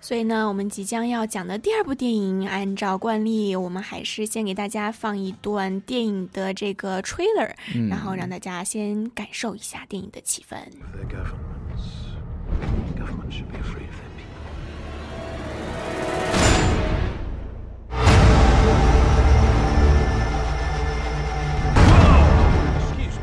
[0.00, 7.50] 所以呢，我们即将要讲的第二部电影，按照惯例，我们还是先给大家放一段电影的这个 trailer，
[7.88, 10.56] 然后让大家先感受一下电影的气氛。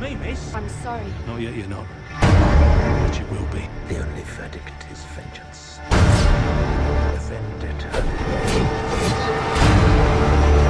[0.06, 1.03] I'm sorry.
[1.26, 1.88] Not yet, you're not.
[2.22, 3.68] But you will be.
[3.88, 5.80] The only verdict is vengeance.
[5.89, 7.89] A vendetta.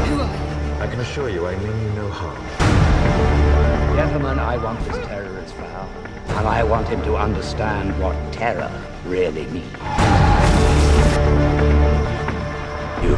[0.08, 0.38] Who are
[0.78, 0.82] you?
[0.82, 2.42] I can assure you I mean you no harm.
[3.98, 5.90] Gentlemen, I want this terrorist found.
[6.30, 8.72] And I want him to understand what terror
[9.04, 9.70] really means.
[13.04, 13.16] You.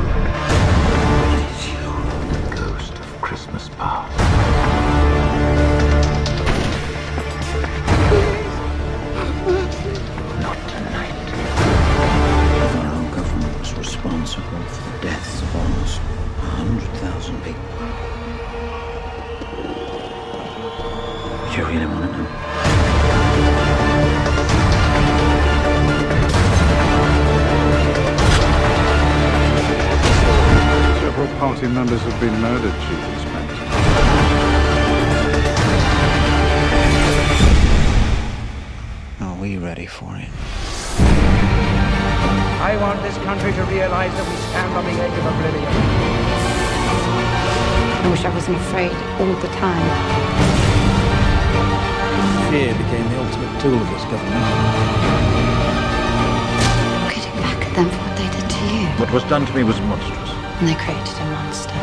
[1.30, 1.86] It is you,
[2.34, 4.87] the ghost of Christmas past.
[17.18, 17.62] 100,000 people.
[21.58, 22.28] You really want to know?
[31.02, 33.66] Several party members have been murdered, Chief Inspector.
[39.22, 40.30] Are we ready for it?
[42.60, 46.47] I want this country to realize that we stand on the edge of oblivion.
[48.04, 49.86] I wish I wasn't afraid all the time.
[52.52, 54.46] Fear became the ultimate tool of this government.
[57.08, 57.74] Okay.
[57.76, 58.88] them for what they did to you.
[59.00, 60.30] What was done to me was monstrous.
[60.60, 61.74] And they created a monster.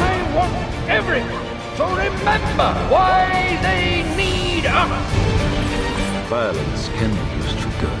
[0.00, 0.54] I want
[0.90, 1.44] everyone
[1.76, 2.93] to remember
[6.28, 8.00] Violence can be used for good.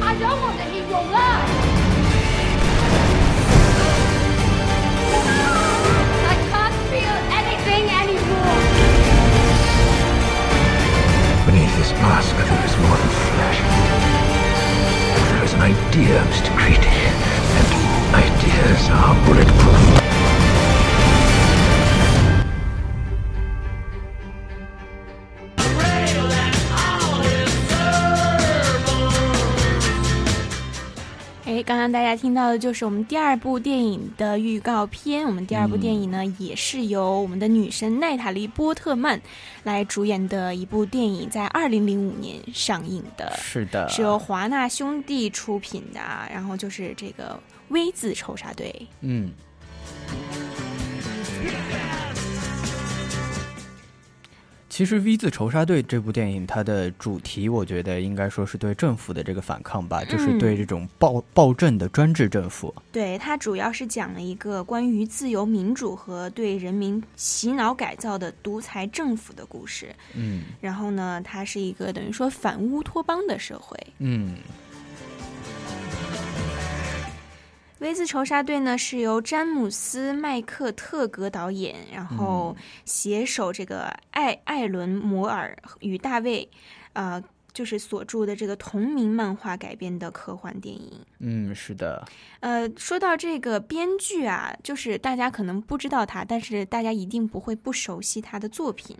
[0.00, 1.50] I don't want to hear your lies!
[6.30, 8.58] I can't feel anything anymore!
[11.46, 13.58] Beneath this mask, there is more than flesh.
[15.32, 16.50] There is an idea, Mr.
[16.56, 17.02] Creedy.
[17.58, 17.66] And
[18.14, 20.01] ideas are bulletproof.
[31.72, 35.26] 刚刚大家听到的就是我们第二部电影的预告片。
[35.26, 39.18] 我们第二部电影呢，也是由我们的女神奈塔莉·波特曼
[39.62, 43.32] 来主演的一部电影，在二零零五年上映的。
[43.38, 46.00] 是的，是由华纳兄弟出品的，
[46.30, 48.86] 然后就是这个 V 字仇杀队。
[49.00, 49.30] 嗯。
[54.72, 62.74] 其实《V 字仇杀队》这部电影，它的主题，我觉得应该说是对政府的这个反抗吧，就是对这种暴暴政的专制政府。
[62.90, 69.94] 对，它主要是讲了一个关于自由民主和对人民洗脑改造的独裁政府的故事。
[70.14, 73.78] 嗯，然后呢，它是一个等于说反乌托邦的社会。
[73.98, 74.36] 嗯。
[77.82, 82.54] V 字仇杀队呢是由詹姆斯·麦克特格导演，然后
[82.84, 86.48] 携手这个艾艾伦·摩尔与大卫，
[86.92, 87.20] 呃，
[87.52, 90.92] 就是所著的这个同名漫画改编的科幻电影。
[91.18, 92.04] 嗯，是的。
[92.40, 98.96] 呃，说到这个编剧啊，就是大家可能不知道他，但是大家一定不会不熟悉他的作品。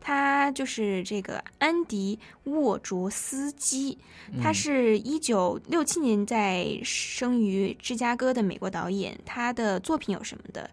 [0.00, 2.18] 他就是这个安迪·
[2.50, 3.98] 沃卓斯基，
[4.42, 9.18] 他是一九六七年在生于芝加哥的美国导演。
[9.26, 10.70] 他的作品有什么的？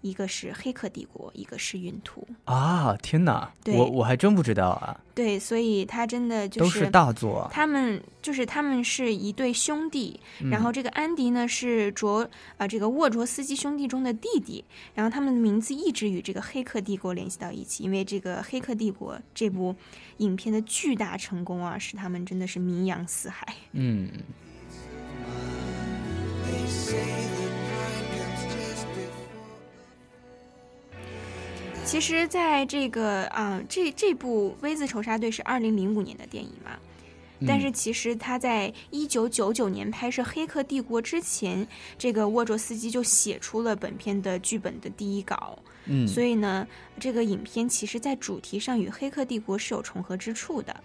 [0.00, 2.96] 一个是《黑客帝国》，一个是《云图》啊！
[3.02, 5.00] 天哪，我我还真不知道啊。
[5.14, 7.48] 对，所以他真的就是都是大作。
[7.50, 12.28] 他们就是他们是一对兄弟，嗯、然后这个安迪呢是卓啊、
[12.58, 19.74] 呃、这个沃卓斯基兄弟中的弟弟，然后他们的名字一直与这个《黑客帝国》联系到一起，因为这个《黑客帝国》这部
[20.18, 23.54] 影片的巨大成功啊，使他们真的是名扬四海。
[23.72, 24.10] 嗯。
[31.86, 36.72] 其实，在这个啊、呃，这这部《V 字仇杀队》是二零零五年的电影嘛，
[37.46, 41.66] 但是其实他在一九九九年拍摄《黑客帝国》之前，
[41.96, 45.56] 这个沃卓斯基就写出了本片的剧本的第一稿。
[45.84, 46.66] 嗯，所以呢，
[46.98, 50.76] 这个影片其实在主题上与《黑客帝国》是有重合之处的。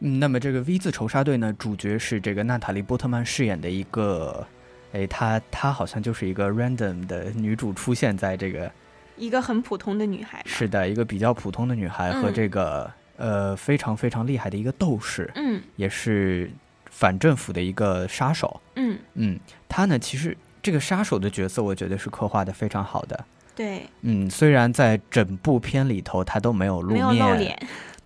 [0.00, 4.46] 嗯，那么这个 V 字仇杀队呢，主角是这个娜塔莉波特曼饰演的一个，
[4.92, 8.70] 哎，她她好像就是一个 random 的女主出现在这个
[9.16, 16.48] 一个很普通的女孩，是的，一个比较普通的女孩和这个、嗯、呃非常非常厉害的一个斗士，嗯，也是
[16.90, 18.96] 反政府的一个杀手，嗯。
[19.14, 23.24] 嗯，她呢其实这个杀手的角色，我觉得是刻画的非常好的，
[23.56, 27.58] 对，嗯，虽然在整部片里头她都没有露面。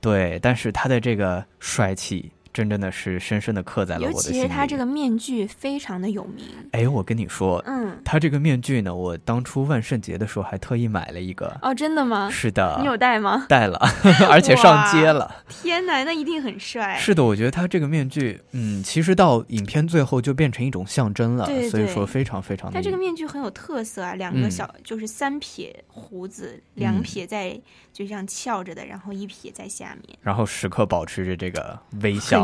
[0.02, 4.36] 对，但是他的这个帅气，真正的是深深的刻在了我的心里。
[4.38, 6.44] 尤其是他这个面具非常的有名。
[6.72, 11.56] 哎，我跟你说，嗯，他这个面具呢，我当初万圣节的时候还特意买了一个。
[11.62, 12.28] 哦，真的吗？
[12.30, 12.76] 是的。
[12.80, 13.46] 你有戴吗？
[13.48, 13.78] 戴了，
[14.30, 15.36] 而且上街了。
[15.48, 16.96] 天哪，那一定很帅。
[16.98, 22.74] 是的，我觉得他这个面具，嗯，其实到影片最后就变成一种象征了，对对所以说非常非常的。
[22.74, 27.60] 他这个面具很有特色啊，两个小、嗯、就是三撇胡子，两撇在。
[27.92, 32.41] 就这样翘着的，然后一撇在下面，然后时刻保持着这个微笑，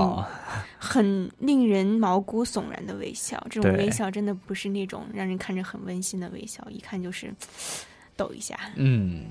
[0.78, 3.44] 很,很令人毛骨悚然的微笑。
[3.50, 7.34] 这种微笑真的不是那种让人看着很温馨的微笑，一看就是
[8.16, 8.58] 抖一下。
[8.76, 9.24] 嗯。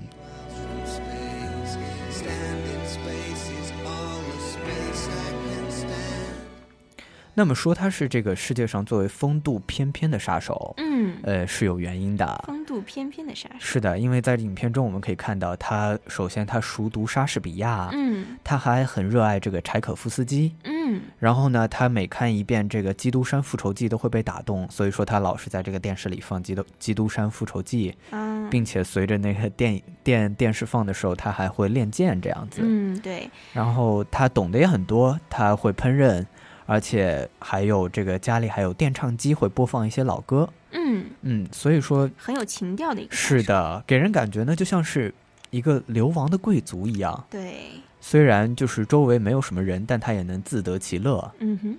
[7.38, 12.44] 那么说他是这个世界上作为风度翩翩的杀手，嗯，呃，是有原因的。
[12.48, 32.62] 风度翩翩的杀手是的，因为在影片中我们可以看到，他首先他熟读莎士比亚，嗯，他还很热爱这个柴可夫斯基，嗯，然后呢，他每看一遍这个《基督山复仇记》都会被打动，所以说他老是在这个电视里放《基督基督山复仇记》，啊，并且随着那个电电电视放的时候，他还会练剑这样子。
[32.64, 33.30] 嗯，对。
[33.52, 36.26] 然后他懂得也很多，他会烹饪，
[36.70, 40.46] 而且还有这个家里还有电唱机，会播放一些老歌。
[40.72, 43.16] 嗯嗯，所以说很有情调的一个。
[43.16, 45.12] 是的，给人感觉呢，就像是
[45.48, 47.24] 一个流亡的贵族一样。
[47.30, 47.54] 对。
[48.02, 51.32] 虽然就是周围没有什么人，但他也能自得其乐。
[51.38, 51.74] 嗯哼。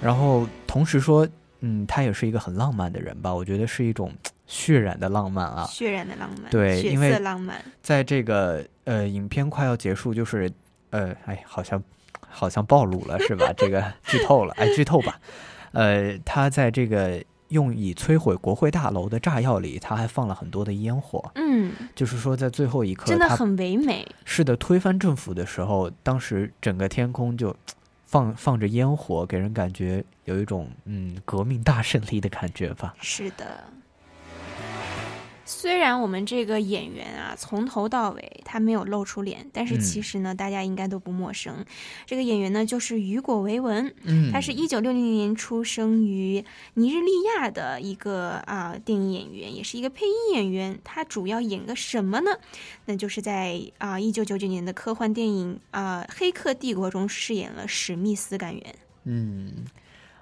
[0.00, 1.28] 然后同时说，
[1.60, 3.34] 嗯，他也是一个很浪漫的人吧？
[3.34, 4.10] 我觉得是一种
[4.46, 7.62] 血染的浪漫啊，血染的浪漫，对，因为浪漫。
[7.82, 10.50] 在这个呃，影片快要结束，就是
[10.88, 11.82] 呃，哎，好像
[12.30, 13.52] 好像暴露了是吧？
[13.58, 15.20] 这个剧透了，哎，剧透吧。
[15.72, 21.30] 呃，他在这个用以摧毁国会大楼的炸药里，他还放了很多的烟火。
[21.34, 24.06] 嗯，就是说在最后一刻，真的很唯美。
[24.24, 27.54] 是的，推翻政府的时候，当时整个天空就。
[28.10, 32.92] 放放着烟火，给人感觉有一种嗯革命大胜利的感觉吧。
[33.00, 33.62] 是的。
[35.52, 41.64] 虽然我们这个演员啊，从头到尾他没有露出脸，但是其实呢，大家应该都不陌生。
[42.06, 43.92] 这个演员呢，就是雨果·维文。
[44.04, 46.44] 嗯，他是一九六零年出生于
[46.74, 50.78] 尼日利亚的一个啊电影演员，也是一个配音演员。
[50.84, 52.30] 他主要演个什么呢？
[52.84, 58.74] 那就是在啊一九九九年的科幻电影啊《黑客帝国》中饰演了史密斯干员。
[59.02, 59.64] 嗯，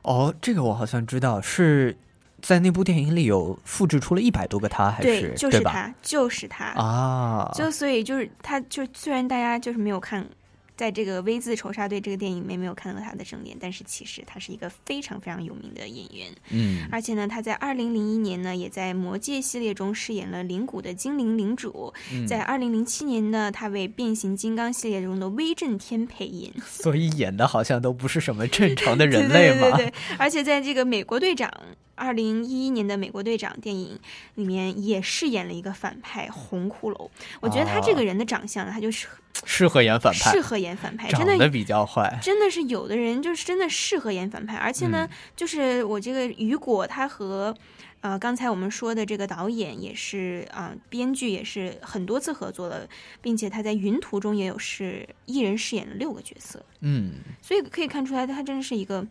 [0.03, 1.99] 哦，这个我好像知道是。
[2.41, 7.51] 在那部电影里有复制出了一百多个他，还是对，就是他，就是他啊！
[7.55, 10.25] 就所以就是他，就虽然大家就是没有看，
[10.77, 16.33] 在这个 V 字仇杀队这个电影里面没有看到他的正脸，但是其实他是一个非常非常有名的演员。
[16.51, 21.93] 嗯，而且呢，他在二零零一年呢，也在魔戒系列中饰演了灵谷的精灵领主。
[22.29, 26.53] 在二零零七年呢，他为变形金刚系列中的威震天配音。
[26.65, 29.77] 所以演的好像都不是什么正常的人类嘛。
[29.77, 31.53] 对对对，而且在这个美国队长。
[31.99, 33.99] 二零一一年的《美国队长》电影
[34.37, 37.09] 里面也饰演了一个反派红骷髅。
[37.41, 39.09] 我觉得他这个人的长相，他就是
[39.45, 42.19] 适合演反派，适合演反派，长得比较坏。
[42.23, 47.55] 真的是有的人就是真的适合演反派，而且呢，就是我这个雨果，他和
[48.01, 52.89] 呃刚才我们说的这个导演也是啊，编剧也是很多次合作了，
[53.21, 56.65] 并且他在《云图》中也有是一人饰演了六个角色。
[56.81, 59.07] 嗯，所以可以看出来，他真的是一个。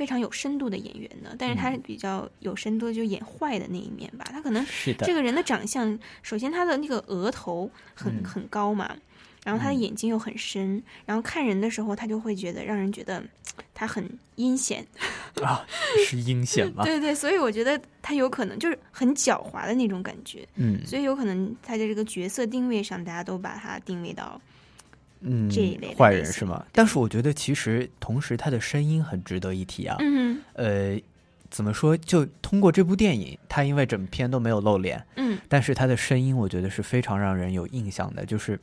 [0.00, 4.24] 非常有深度的演员的，但是他比较有深度，就演坏的那一面吧。
[4.32, 4.64] 他可能
[5.00, 8.96] 这个人的长相，首先他的那个额头很很高嘛，
[9.44, 13.22] 然后他的眼睛又很深，然后看人的时候，他就会觉得让人觉得
[13.74, 14.86] 他很阴险
[15.44, 15.66] 啊，
[16.08, 16.82] 是阴险吗？
[16.88, 20.48] 对对，所以我觉得他有可能就是很狡猾的那种感觉。
[20.54, 24.40] 嗯，所以有可能他在这个角色定位上，大家都把他定位到。
[25.20, 26.64] 嗯，这一类坏人是吗？
[26.72, 29.96] 但是我觉得其实同时他的声音很值得一提啊。
[30.00, 30.98] 嗯，呃，
[31.50, 31.96] 怎么说？
[31.96, 38.58] 就通过这部电影，他因为整篇都没有露脸，嗯，但是他的声音我觉得是非常让人有印象的，就是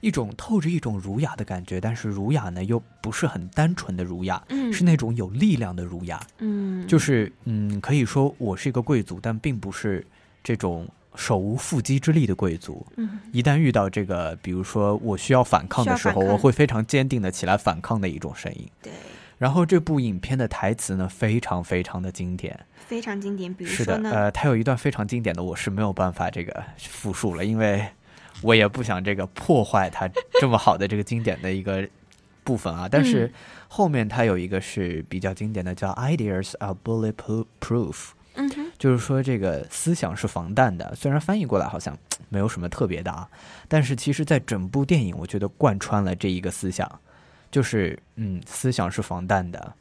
[0.00, 10.06] 一种透着一种儒雅的感觉，但是儒雅呢又不是很单纯的儒雅，嗯，是那种有力量的儒雅，嗯，就是嗯，可以说我是一个贵族，但并不是
[10.44, 10.88] 这种。
[11.16, 12.86] 手无缚鸡之力的贵族，
[13.32, 18.68] 一旦遇到这个，比如说我需要反抗的时候，我会非常坚定的起来反抗的一种声音。
[18.82, 18.92] 对。
[19.38, 23.52] 然后这部影片的台词呢，非常非常的经典，非常经典。
[23.52, 27.86] 比如说呢，呃，它有一段非常经典的，我是没有办法这个复述了，因为
[28.40, 30.08] 我也不想这个破坏它
[30.40, 31.86] 这么好的这个经典的一个
[32.44, 32.88] 部分啊。
[32.90, 33.30] 但是
[33.68, 38.12] 后面它有一个是比较经典的，叫 “Ideas are bulletproof”。
[38.36, 41.96] 嗯哼，就是说这个思想是防弹的，虽然翻译过来好像
[42.28, 43.28] 没有什么特别的啊，
[43.68, 46.90] 但是其实，在整部电影，我觉得贯穿了这一个思想，
[47.50, 49.72] 就是嗯，思想是防弹的。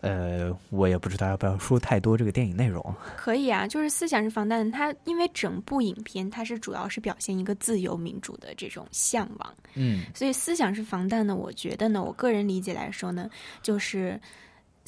[0.00, 2.94] 呃，我也不知道要不要说太多这个电影内容。
[3.16, 13.28] 可以啊，就是思想是防弹的，它因为整部影片它是主要是表现一个自由民主的这种向往，嗯，所以思想是防弹的，我觉得呢，我个人理解来说呢，
[13.60, 14.20] 就是。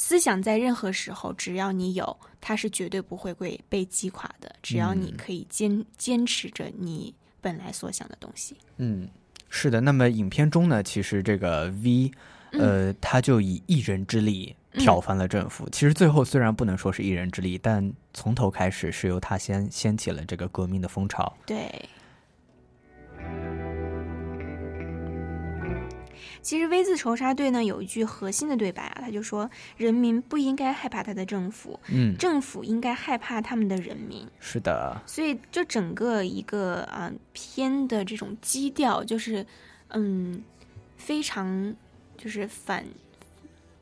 [0.02, 4.50] 思想在任何时候，只要你有，它是绝对不会被被击垮的。
[4.62, 8.56] 只要你可以坚坚持着你本来所想的东西。
[8.78, 9.06] 嗯，
[9.50, 9.78] 是的。
[9.78, 12.10] 那么影片中呢，其实这个 V，
[12.52, 15.68] 呃，他就以一人之力挑翻了政府。
[15.68, 21.30] 其实最后虽然不能说是一人之力，但从头开始是由他先掀起了这个革命的风潮。
[21.44, 21.70] 对。
[26.42, 35.00] 其实 V 字仇杀队呢有一句核心的对白啊，他就说：“人民不应该害怕他的政府，嗯，政府应该害怕他们的人民。”是的。
[35.06, 39.44] 所以就整个一个啊片的这种基调就是，
[39.88, 40.42] 嗯，
[40.96, 41.74] 非常
[42.16, 42.84] 就是反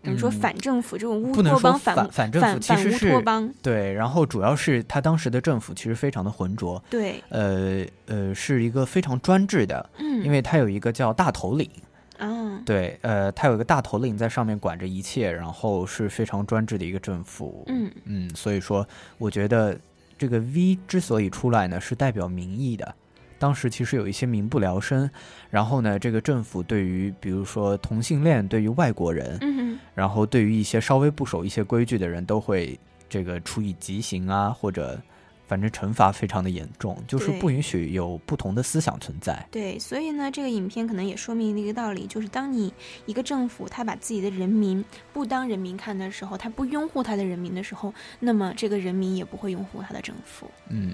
[0.00, 11.68] 等于说反政府这种乌托邦反说反反政府，其反乌实是托邦，对，然后主要是他当时的政府其实非常的浑浊，对，呃呃，是一个非常专制的，嗯因为他有一个叫大头领，
[12.18, 18.86] 嗯，对，呃，他有一个大头领在上面管着一切，然后是非常专制的一个政府，嗯嗯，所以说
[19.18, 19.78] 我觉得
[20.18, 22.94] 这个 V 之所以出来呢，是代表民意的。
[23.38, 25.08] 当时其实有一些民不聊生，
[25.48, 32.76] 然后呢，这个政府对于比如说同性恋，对于外国人，然后对于一些稍微不守一些规矩的人，都会
[33.08, 35.00] 这个处以极刑啊，或者
[35.49, 39.44] 反正惩罚非常的严重，就是不允许有不同的思想存在。
[39.51, 42.72] 对，所以呢，这个影片可能也说明了一个道理，就是当你
[43.07, 50.51] 一个政府他把自己的人民不当人民看的时候，他不拥护他的人民的时候，那么这个人民也不会拥护他的政府。
[50.68, 50.92] 嗯，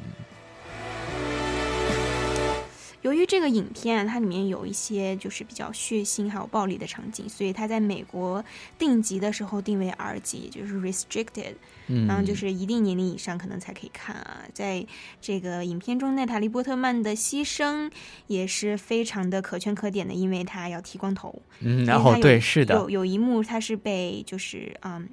[3.05, 8.43] 由于这个影片啊它里面有一些就是比较血腥还有暴力的场景，所以它在美国
[8.79, 11.55] 定级的时候定为 R 级，就是 restricted，
[11.89, 14.41] 嗯然后就是一定年龄以上可能才可以看啊。
[14.55, 14.87] 在
[15.21, 17.91] 这个影片中，奈塔利波特曼的牺牲
[18.27, 21.43] 也是非常的可圈可点的，因为她要剃光头。
[21.61, 25.07] 嗯然后对是的有有一幕她是被就是嗯，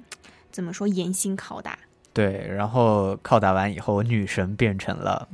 [0.50, 1.78] 怎么说严刑拷打。
[2.14, 5.26] 对，然后拷打完以后，女神变成了，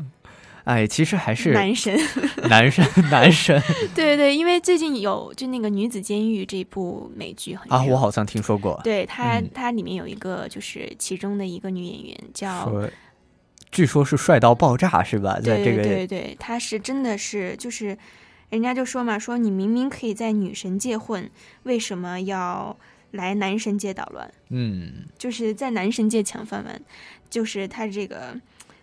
[0.69, 1.99] 哎，其实还是男神
[2.51, 3.59] 男神，男神
[3.97, 8.79] 对对，因为最近有就那个《女子监狱》这部美剧很啊，我好像听说过。
[8.85, 12.71] 对它，嗯它里面有一个就是其中的一个女演员叫，
[13.71, 15.41] 据说是帅到爆炸，是吧？
[15.41, 17.97] 在对这个对对，他是真的是就是，
[18.51, 21.31] 人家就说嘛，说你明明可以在女神界混，
[21.63, 22.77] 为什么要
[23.13, 24.31] 来男神界捣乱？
[24.51, 26.79] 嗯，就是在男神界抢饭碗，
[27.31, 28.37] 就是他这个，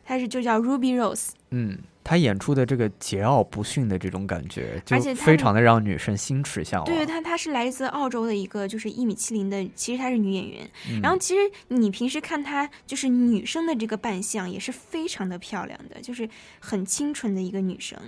[0.05, 6.85] 她是就叫 Ruby Rose，嗯，他演出的这个桀骜不驯的这种感觉，就非常的让女生心驰向往。
[6.85, 10.69] 对，她她是来自澳洲的一个就是一米七零的，其实她是女演员。
[10.91, 16.29] 嗯然后其实你平时看她就是女生的这个扮相也是非常的漂亮的，就是
[16.59, 17.99] 很清纯的一个女生。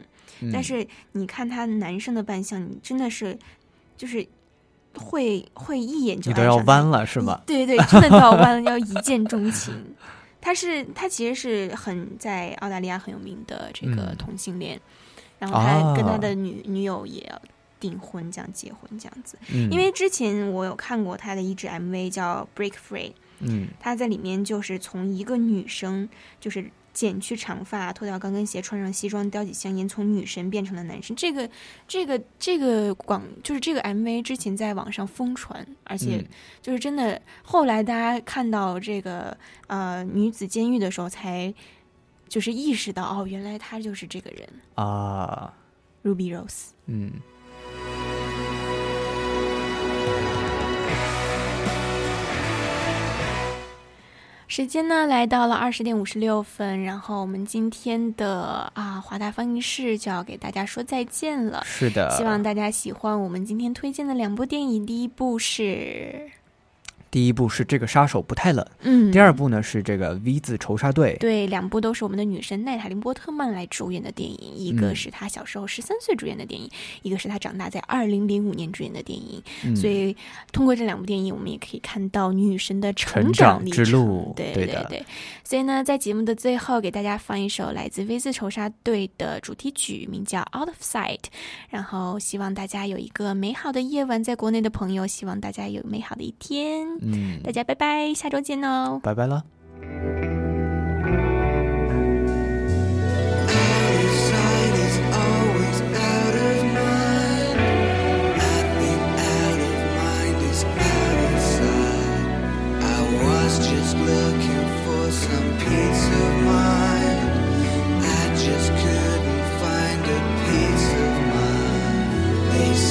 [0.41, 3.35] 嗯但是你看她男生的扮相，你真的是
[3.97, 4.23] 就是
[4.93, 9.73] 会会一眼就你都要弯了是吗对对，真的都要弯了，要一见钟情。
[10.39, 14.15] 他是他其实是很在澳大利亚很有名的这个嗯。
[14.17, 14.79] 同性恋，
[15.39, 16.17] 然后他跟他啊。
[16.17, 17.41] 的女、女友也要
[17.79, 19.37] 订婚，这样结婚这样子。
[19.53, 19.69] 嗯。
[19.71, 23.09] 因为之前我有看过他的一支 MV 叫《Break Free》，
[23.39, 23.67] 嗯。
[23.79, 26.07] 他在里面就是从一个女生
[26.39, 31.15] 就是剪去长发、脱掉高跟鞋、穿上西装、叼起香烟，从女神变成了男神。
[31.15, 31.47] 这个
[31.87, 36.25] 这个这个广就是这个 MV 之前在网上疯传，而且嗯
[36.59, 39.37] 就是真的，后来大家看到这个
[39.67, 41.53] 呃女子监狱的时候，才
[42.27, 45.53] 就是意识到哦，原来他就是这个人啊
[46.03, 46.69] ，Ruby Rose。
[46.87, 47.11] 嗯。
[54.47, 61.61] 时间呢来到了二十点五十六分，然后我们今天的啊华大放映室就要给大家说再见了。
[61.65, 64.85] 是的希望大家喜欢我们今天推荐的两部电影。
[64.85, 66.31] 第一部是
[67.09, 76.69] 第一部是这个杀手不太冷，嗯第二部呢是这个 V 字仇杀队，对，两部都是我们的女神奈塔琳波特曼来主演的电影，一个嗯是她小时候十三岁主演的电影，
[77.01, 79.41] 一个是她长大在二零零五年主演的电影。
[79.63, 80.15] 嗯所以
[80.51, 85.05] 通过这两部电影，我们也可以看到女神的成成长之路对对的对。
[85.43, 91.19] 所以呢，在节目的最后，给大家放一首来自 V 字仇杀队的主题曲，名叫《Out of Sight》。
[91.69, 96.85] 然后希望大家有一个美好的夜晚，在国内的朋友，希望大家有美好的一天。
[97.07, 99.43] 嗯，大家拜拜，下周见哦，拜拜了。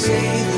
[0.06, 0.55] say